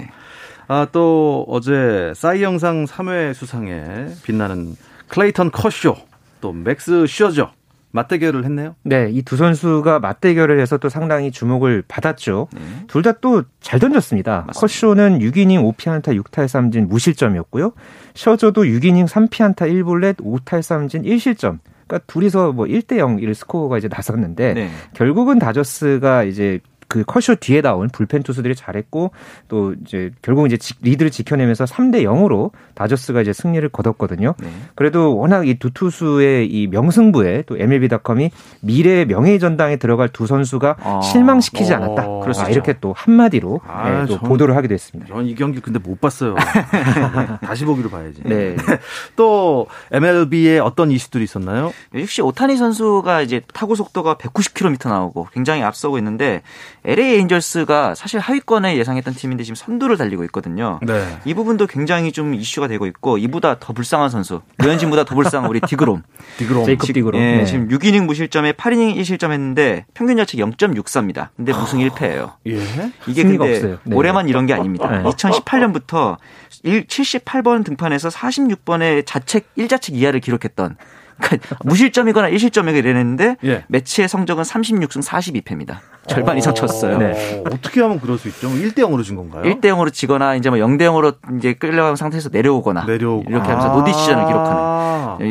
네. 0.68 0.74
아, 0.74 0.88
또 0.92 1.46
어제 1.50 2.14
사이영상 2.16 2.86
3회 2.86 3.34
수상에 3.34 4.08
빛나는 4.24 4.76
클레이턴 5.08 5.52
커쇼, 5.52 5.96
또 6.40 6.52
맥스 6.54 7.06
셔저 7.08 7.52
맞대결을 7.94 8.46
했네요. 8.46 8.76
네, 8.84 9.10
이 9.12 9.22
두 9.22 9.36
선수가 9.36 10.00
맞대결을 10.00 10.62
해서 10.62 10.78
또 10.78 10.88
상당히 10.88 11.30
주목을 11.30 11.84
받았죠. 11.90 12.48
네. 12.54 12.62
둘다 12.88 13.14
또 13.20 13.44
잘 13.60 13.80
던졌습니다. 13.82 14.46
맞습니다. 14.48 14.60
커쇼는 14.60 15.20
6이닝 15.20 15.76
5피안타 15.76 16.18
6탈삼진 16.24 16.88
무실점이었고요. 16.88 17.74
셔저도 18.16 18.64
6이닝 18.64 19.08
3피안타 19.10 19.70
1볼넷 19.70 20.16
5탈삼진 20.18 21.06
1실점. 21.06 21.60
그러니까 21.86 22.00
둘이서 22.08 22.54
뭐 22.54 22.66
1대 22.66 22.98
0 22.98 23.20
1 23.20 23.36
스코어가 23.36 23.78
이제 23.78 23.90
나섰는데 23.92 24.54
네. 24.54 24.70
결국은 24.94 25.38
다저스가 25.40 26.24
이제 26.24 26.60
그 26.92 27.06
컷쇼 27.06 27.36
뒤에 27.36 27.62
나온 27.62 27.88
불펜 27.90 28.22
투수들이 28.22 28.54
잘했고 28.54 29.12
또 29.48 29.74
이제 29.86 30.12
결국 30.22 30.52
이제 30.52 30.58
리드를 30.82 31.10
지켜내면서 31.10 31.64
3대 31.64 32.04
0으로 32.04 32.52
다저스가 32.76 33.22
이제 33.22 33.32
승리를 33.32 33.68
거뒀거든요. 33.70 34.34
네. 34.40 34.50
그래도 34.76 35.16
워낙 35.18 35.48
이 35.48 35.56
두 35.62 35.70
투수의 35.72 36.48
이 36.48 36.68
명승부에 36.68 37.44
또 37.46 37.56
MLB.com이 37.58 38.32
미래의 38.62 39.06
명예의 39.06 39.40
전당에 39.40 39.78
들어갈 39.78 40.10
두 40.10 40.26
선수가 40.28 40.76
아. 40.82 41.02
실망시키지 41.02 41.74
않았다. 41.74 42.04
어. 42.08 42.26
아, 42.38 42.50
이렇게 42.50 42.76
또 42.82 42.94
한마디로 42.98 43.62
아, 43.68 43.90
네, 43.90 44.06
또 44.08 44.18
전, 44.18 44.28
보도를 44.28 44.56
하기도 44.58 44.74
했습니다. 44.74 45.08
전 45.14 45.26
이 45.28 45.36
경기 45.36 45.60
근데 45.62 45.80
못 45.80 46.02
봤어요. 46.02 46.36
다시 47.46 47.64
보기로 47.66 47.90
봐야지. 47.90 48.22
네. 48.26 48.56
또 49.16 49.68
MLB에 49.92 50.60
어떤 50.60 50.92
이슈들이 50.92 51.24
있었나요? 51.24 51.72
역시 51.96 52.22
오타니 52.22 52.58
선수가 52.58 53.22
이제 53.22 53.42
타구 53.54 53.76
속도가 53.76 54.16
190km 54.16 54.90
나오고 54.90 55.28
굉장히 55.32 55.62
앞서고 55.64 55.98
있는데 56.00 56.42
LA 56.84 57.16
에인절스가 57.16 57.94
사실 57.96 58.20
하위권에 58.20 58.76
예상했던 58.78 59.14
팀인데 59.14 59.44
지금 59.44 59.56
선두를 59.56 59.98
달리고 59.98 60.24
있거든요. 60.26 60.80
네. 60.82 61.20
이 61.26 61.34
부분도 61.34 61.68
굉장히 61.68 62.12
좀 62.12 62.34
이슈가 62.34 62.68
되고 62.68 62.86
있고 62.88 63.18
이보다 63.18 63.60
더 63.60 63.74
불쌍한 63.74 64.10
선수, 64.10 64.42
류현진보다 64.58 65.04
더 65.04 65.16
불쌍한 65.16 65.50
우리 65.50 65.60
디그롬. 65.62 66.02
디그롬. 66.38 66.66
제이컵 66.66 66.94
디그롬. 66.94 67.22
예, 67.22 67.38
네. 67.38 67.46
지금 67.46 67.68
6이닝 67.68 68.06
무실점에 68.06 68.54
8이닝 68.54 68.96
1실점 68.98 69.32
했는데 69.32 69.86
평균 69.94 70.18
자책 70.18 70.40
0.64입니다. 70.40 71.30
근데 71.36 71.54
무승 71.54 71.80
1패예요. 71.80 72.34
예? 72.48 72.92
이게 73.08 73.24
근데 73.24 73.56
없어요. 73.56 73.78
네. 73.84 73.96
올해만 73.96 74.28
이런 74.28 74.46
게 74.48 74.54
아닙니다. 74.54 74.90
네. 74.90 75.04
2018년부터 75.04 76.18
78번 76.64 77.64
등판에서 77.64 78.10
46번의 78.10 79.06
자책 79.06 79.54
1자책 79.56 79.94
이하를 79.94 80.20
기록했던 80.20 80.78
그러니까 81.22 81.56
무실점이거나 81.64 82.30
1실점이거나 82.30 82.76
이랬는데 82.78 83.38
예. 83.46 83.64
매치의 83.68 84.08
성적은 84.08 84.44
36승 84.44 85.04
42패입니다. 85.04 85.78
절반 86.08 86.38
이상 86.38 86.54
쳤어요. 86.54 86.98
네. 86.98 87.44
어떻게 87.46 87.82
하면 87.82 88.00
그럴 88.00 88.18
수 88.18 88.28
있죠? 88.30 88.50
1대 88.50 88.80
0으로 88.80 89.04
진 89.04 89.16
건가요? 89.16 89.44
1대 89.44 89.66
0으로 89.66 89.94
지거나 89.94 90.36
이제 90.36 90.50
뭐 90.50 90.58
0대 90.58 90.82
0으로 90.82 91.16
이제 91.38 91.54
끌려간 91.54 91.96
상태에서 91.96 92.30
내려오거나 92.32 92.86
내려오고. 92.86 93.30
이렇게 93.30 93.48
하면서 93.48 93.72
아. 93.72 93.76
노디시전을 93.76 94.26
기록하는. 94.26 94.71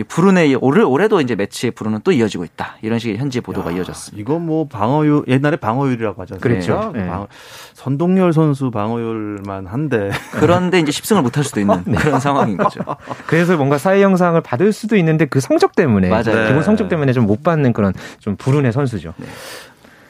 브루네 0.09 0.55
올해 0.61 0.83
올해도 0.83 1.21
이제 1.21 1.35
매치의 1.35 1.73
브루는 1.73 2.01
또 2.05 2.13
이어지고 2.13 2.45
있다. 2.45 2.77
이런 2.83 2.99
식의 2.99 3.19
현지 3.19 3.41
보도가 3.41 3.73
야, 3.73 3.77
이어졌습니다. 3.77 4.21
이건 4.21 4.47
뭐 4.47 4.67
방어율 4.69 5.25
옛날에 5.29 5.57
방어율이라고 5.57 6.21
하잖아요. 6.23 6.41
그렇죠. 6.41 6.93
네. 6.95 7.07
방어, 7.07 7.29
선동열 7.75 8.33
선수 8.33 8.71
방어율만 8.71 9.67
한데 9.67 10.11
그런데 10.33 10.79
이제 10.81 10.91
10승을 10.93 11.23
못할 11.23 11.45
수도 11.45 11.61
있는 11.61 11.83
네. 11.87 11.97
그런 11.97 12.21
상황인 12.21 12.57
거죠. 12.57 12.81
그래서 13.27 13.57
뭔가 13.57 13.79
사회 13.79 14.03
영상을 14.03 14.41
받을 14.41 14.73
수도 14.73 14.97
있는데 14.97 15.25
그 15.27 15.41
성적 15.41 15.75
때문에 15.75 16.09
맞아요. 16.09 16.49
기본 16.49 16.63
성적 16.63 16.89
때문에 16.89 17.13
좀 17.13 17.31
못 17.31 17.45
받는 17.45 17.73
그런 17.75 17.93
좀 18.19 18.35
불운의 18.37 18.73
선수죠. 18.73 19.15
네. 19.19 19.27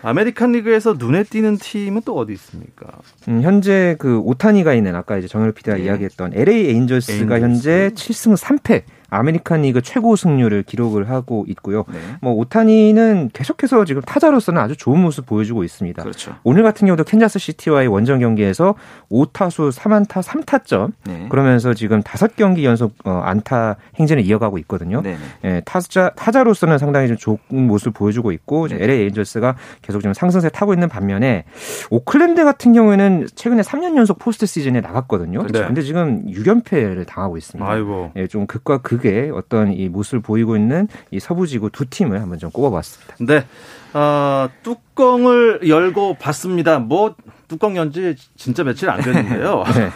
아메리칸 0.02 0.52
리그에서 0.52 0.94
눈에 0.98 1.24
띄는 1.24 1.58
팀은 1.58 2.02
또 2.06 2.16
어디 2.16 2.32
있습니까? 2.32 2.86
음, 3.28 3.42
현재 3.42 3.96
그 3.98 4.18
오타니가 4.20 4.72
있는 4.72 4.94
아까 4.94 5.18
이제 5.18 5.28
정열 5.28 5.52
PD가 5.52 5.76
네. 5.76 5.84
이야기했던 5.84 6.32
LA 6.34 6.68
에인절스가 6.70 7.36
에인절스. 7.36 7.42
현재 7.44 7.90
7승 7.94 8.36
3패 8.38 8.82
아메리칸 9.10 9.62
리그 9.62 9.82
최고 9.82 10.16
승률을 10.16 10.62
기록을 10.62 11.10
하고 11.10 11.44
있고요. 11.48 11.84
네. 11.92 11.98
뭐 12.20 12.32
오타니는 12.34 13.30
계속해서 13.32 13.84
지금 13.84 14.02
타자로서는 14.02 14.60
아주 14.60 14.76
좋은 14.76 15.00
모습 15.00 15.26
보여주고 15.26 15.64
있습니다. 15.64 16.02
그렇죠. 16.02 16.36
오늘 16.44 16.62
같은 16.62 16.86
경우도 16.86 17.04
캔자스 17.04 17.38
시티와의 17.38 17.88
원정 17.88 18.20
경기에서 18.20 18.74
5타수 19.10 19.72
3안타 19.72 20.22
3타점 20.22 20.92
네. 21.06 21.26
그러면서 21.28 21.74
지금 21.74 22.02
5경기 22.02 22.62
연속 22.62 22.94
어, 23.04 23.20
안타 23.24 23.76
행진을 23.96 24.24
이어가고 24.24 24.58
있거든요. 24.58 25.02
네. 25.02 25.16
예, 25.44 25.62
타자 25.64 26.10
타자로서는 26.10 26.78
상당히 26.78 27.08
좀 27.08 27.16
좋은 27.16 27.38
모습을 27.66 27.92
보여주고 27.92 28.32
있고 28.32 28.68
네. 28.68 28.76
LA 28.80 29.00
에인절스가 29.02 29.56
계속 29.82 30.00
지금 30.00 30.14
상승세 30.14 30.48
타고 30.50 30.72
있는 30.72 30.88
반면에 30.88 31.44
오클랜드 31.90 32.44
같은 32.44 32.72
경우에는 32.72 33.26
최근에 33.34 33.62
3년 33.62 33.96
연속 33.96 34.18
포스트 34.18 34.46
시즌에 34.46 34.80
나갔거든요. 34.80 35.40
그렇죠. 35.40 35.66
근데 35.66 35.82
지금 35.82 36.24
6연패를 36.26 37.06
당하고 37.06 37.36
있습니다. 37.36 37.68
아이고. 37.68 38.12
예, 38.16 38.26
좀 38.26 38.46
극과 38.46 38.78
극 38.78 38.99
극의 39.00 39.30
어떤 39.30 39.72
이 39.72 39.88
모습을 39.88 40.20
보이고 40.20 40.56
있는 40.56 40.88
이 41.10 41.18
서부지구 41.18 41.70
두 41.70 41.88
팀을 41.88 42.20
한번 42.20 42.38
좀 42.38 42.50
꼽아봤습니다. 42.50 43.16
네. 43.20 43.44
어, 43.92 44.48
뚜껑을 44.62 45.68
열고 45.68 46.14
봤습니다. 46.14 46.78
뭐 46.78 47.16
뚜껑 47.48 47.76
연지 47.76 48.14
진짜 48.36 48.62
며칠 48.62 48.88
안 48.88 49.00
됐는데요. 49.00 49.64
네. 49.74 49.90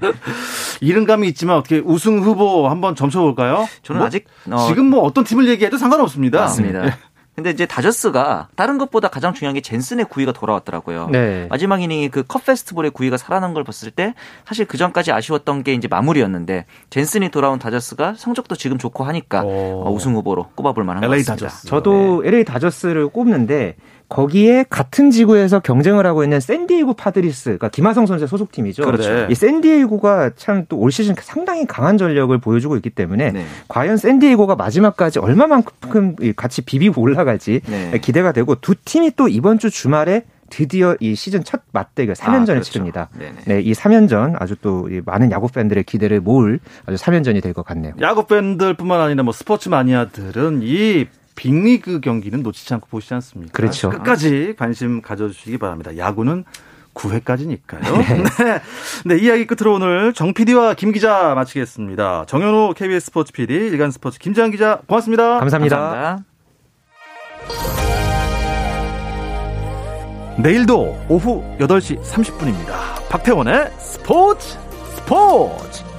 이른감이 0.80 1.28
있지만 1.28 1.56
어떻게 1.56 1.78
우승 1.78 2.20
후보 2.20 2.68
한번 2.68 2.94
점쳐볼까요? 2.94 3.68
저는 3.82 3.98
뭐, 3.98 4.06
아직 4.06 4.24
어... 4.50 4.66
지금 4.68 4.86
뭐 4.86 5.02
어떤 5.02 5.24
팀을 5.24 5.46
얘기해도 5.48 5.76
상관없습니다. 5.76 6.40
맞습니다. 6.40 6.96
네. 7.30 7.42
근데 7.42 7.50
이제 7.50 7.64
다저스가 7.64 8.48
다른 8.54 8.76
것보다 8.76 9.08
가장 9.08 9.32
중요한 9.32 9.54
게 9.54 9.60
젠슨의 9.62 10.06
구위가 10.06 10.32
돌아왔더라고요. 10.32 11.08
네. 11.10 11.46
마지막 11.48 11.80
이닝이 11.82 12.08
그 12.10 12.22
컷 12.30 12.44
패스트볼의 12.44 12.90
구위가 12.90 13.16
살아난 13.16 13.54
걸 13.54 13.64
봤을 13.64 13.90
때 13.90 14.14
사실 14.46 14.66
그 14.66 14.76
전까지 14.76 15.10
아쉬웠던 15.12 15.62
게 15.64 15.72
이제 15.72 15.88
마무리였는데 15.88 16.66
젠슨이 16.90 17.30
돌아온 17.30 17.58
다저스가 17.58 18.14
성적도 18.16 18.54
지금 18.56 18.76
좋고 18.78 19.04
하니까 19.04 19.42
오. 19.42 19.84
어, 19.86 19.90
우승 19.90 20.14
후보로 20.14 20.48
꼽아볼 20.54 20.84
만한 20.84 21.02
LA 21.04 21.20
것 21.22 21.26
같습니다. 21.28 21.46
다저스. 21.48 21.66
저도 21.66 22.22
네. 22.22 22.28
LA 22.28 22.44
다저스를 22.44 23.08
꼽는데 23.08 23.76
거기에 24.10 24.64
같은 24.68 25.10
지구에서 25.10 25.60
경쟁을 25.60 26.04
하고 26.04 26.24
있는 26.24 26.40
샌디에이고 26.40 26.94
파드리스, 26.94 27.44
그러니까 27.44 27.68
김하성 27.70 28.06
선수의 28.06 28.28
소속팀이죠. 28.28 28.82
그렇죠. 28.84 29.26
이 29.30 29.34
샌디에이고가 29.34 30.32
참 30.36 30.66
또 30.68 30.76
올 30.76 30.90
시즌 30.92 31.14
상당히 31.18 31.64
강한 31.66 31.96
전력을 31.96 32.36
보여주고 32.38 32.76
있기 32.76 32.90
때문에 32.90 33.30
네. 33.32 33.44
과연 33.68 33.96
샌디에이고가 33.96 34.56
마지막까지 34.56 35.20
얼마만큼 35.20 36.16
같이 36.36 36.60
비비고 36.62 37.00
올라갈지 37.00 37.60
네. 37.66 37.98
기대가 38.02 38.32
되고 38.32 38.54
두 38.56 38.74
팀이 38.74 39.12
또 39.16 39.28
이번 39.28 39.58
주 39.58 39.70
주말에 39.70 40.24
드디어 40.50 40.96
이 40.98 41.14
시즌 41.14 41.44
첫 41.44 41.60
맞대결 41.72 42.16
3연전을 42.16 42.40
아, 42.42 42.44
그렇죠. 42.46 42.72
치릅니다. 42.72 43.08
네네. 43.16 43.34
네, 43.46 43.60
이 43.60 43.72
3연전 43.72 44.34
아주 44.42 44.56
또 44.60 44.88
많은 45.06 45.30
야구 45.30 45.46
팬들의 45.48 45.84
기대를 45.84 46.20
모을 46.20 46.58
아주 46.86 46.96
3연전이 46.96 47.40
될 47.40 47.54
것 47.54 47.64
같네요. 47.64 47.94
야구 48.00 48.26
팬들뿐만 48.26 49.00
아니라 49.00 49.22
뭐 49.22 49.32
스포츠 49.32 49.68
마니아들은 49.68 50.60
이 50.64 51.06
빅리그 51.36 52.00
경기는 52.00 52.42
놓치지 52.42 52.74
않고 52.74 52.88
보시지 52.88 53.14
않습니까? 53.14 53.52
그렇죠. 53.52 53.90
끝까지 53.90 54.54
관심 54.58 55.00
가져주시기 55.00 55.58
바랍니다. 55.58 55.96
야구는 55.96 56.44
9회까지니까요. 56.94 57.80
네. 57.80 58.24
네. 58.44 58.60
네. 59.04 59.18
이야기 59.18 59.46
끝으로 59.46 59.74
오늘 59.74 60.12
정 60.12 60.34
PD와 60.34 60.74
김 60.74 60.92
기자 60.92 61.34
마치겠습니다. 61.34 62.26
정현호 62.26 62.74
KBS 62.76 63.06
스포츠 63.06 63.32
PD, 63.32 63.54
일간 63.54 63.90
스포츠 63.90 64.18
김재환 64.18 64.50
기자 64.50 64.80
고맙습니다. 64.86 65.38
감사합니다. 65.38 65.76
감사합니다. 65.76 66.24
내일도 70.38 70.98
오후 71.08 71.44
8시 71.58 72.02
30분입니다. 72.02 73.08
박태원의 73.10 73.70
스포츠 73.78 74.58
스포츠! 74.96 75.89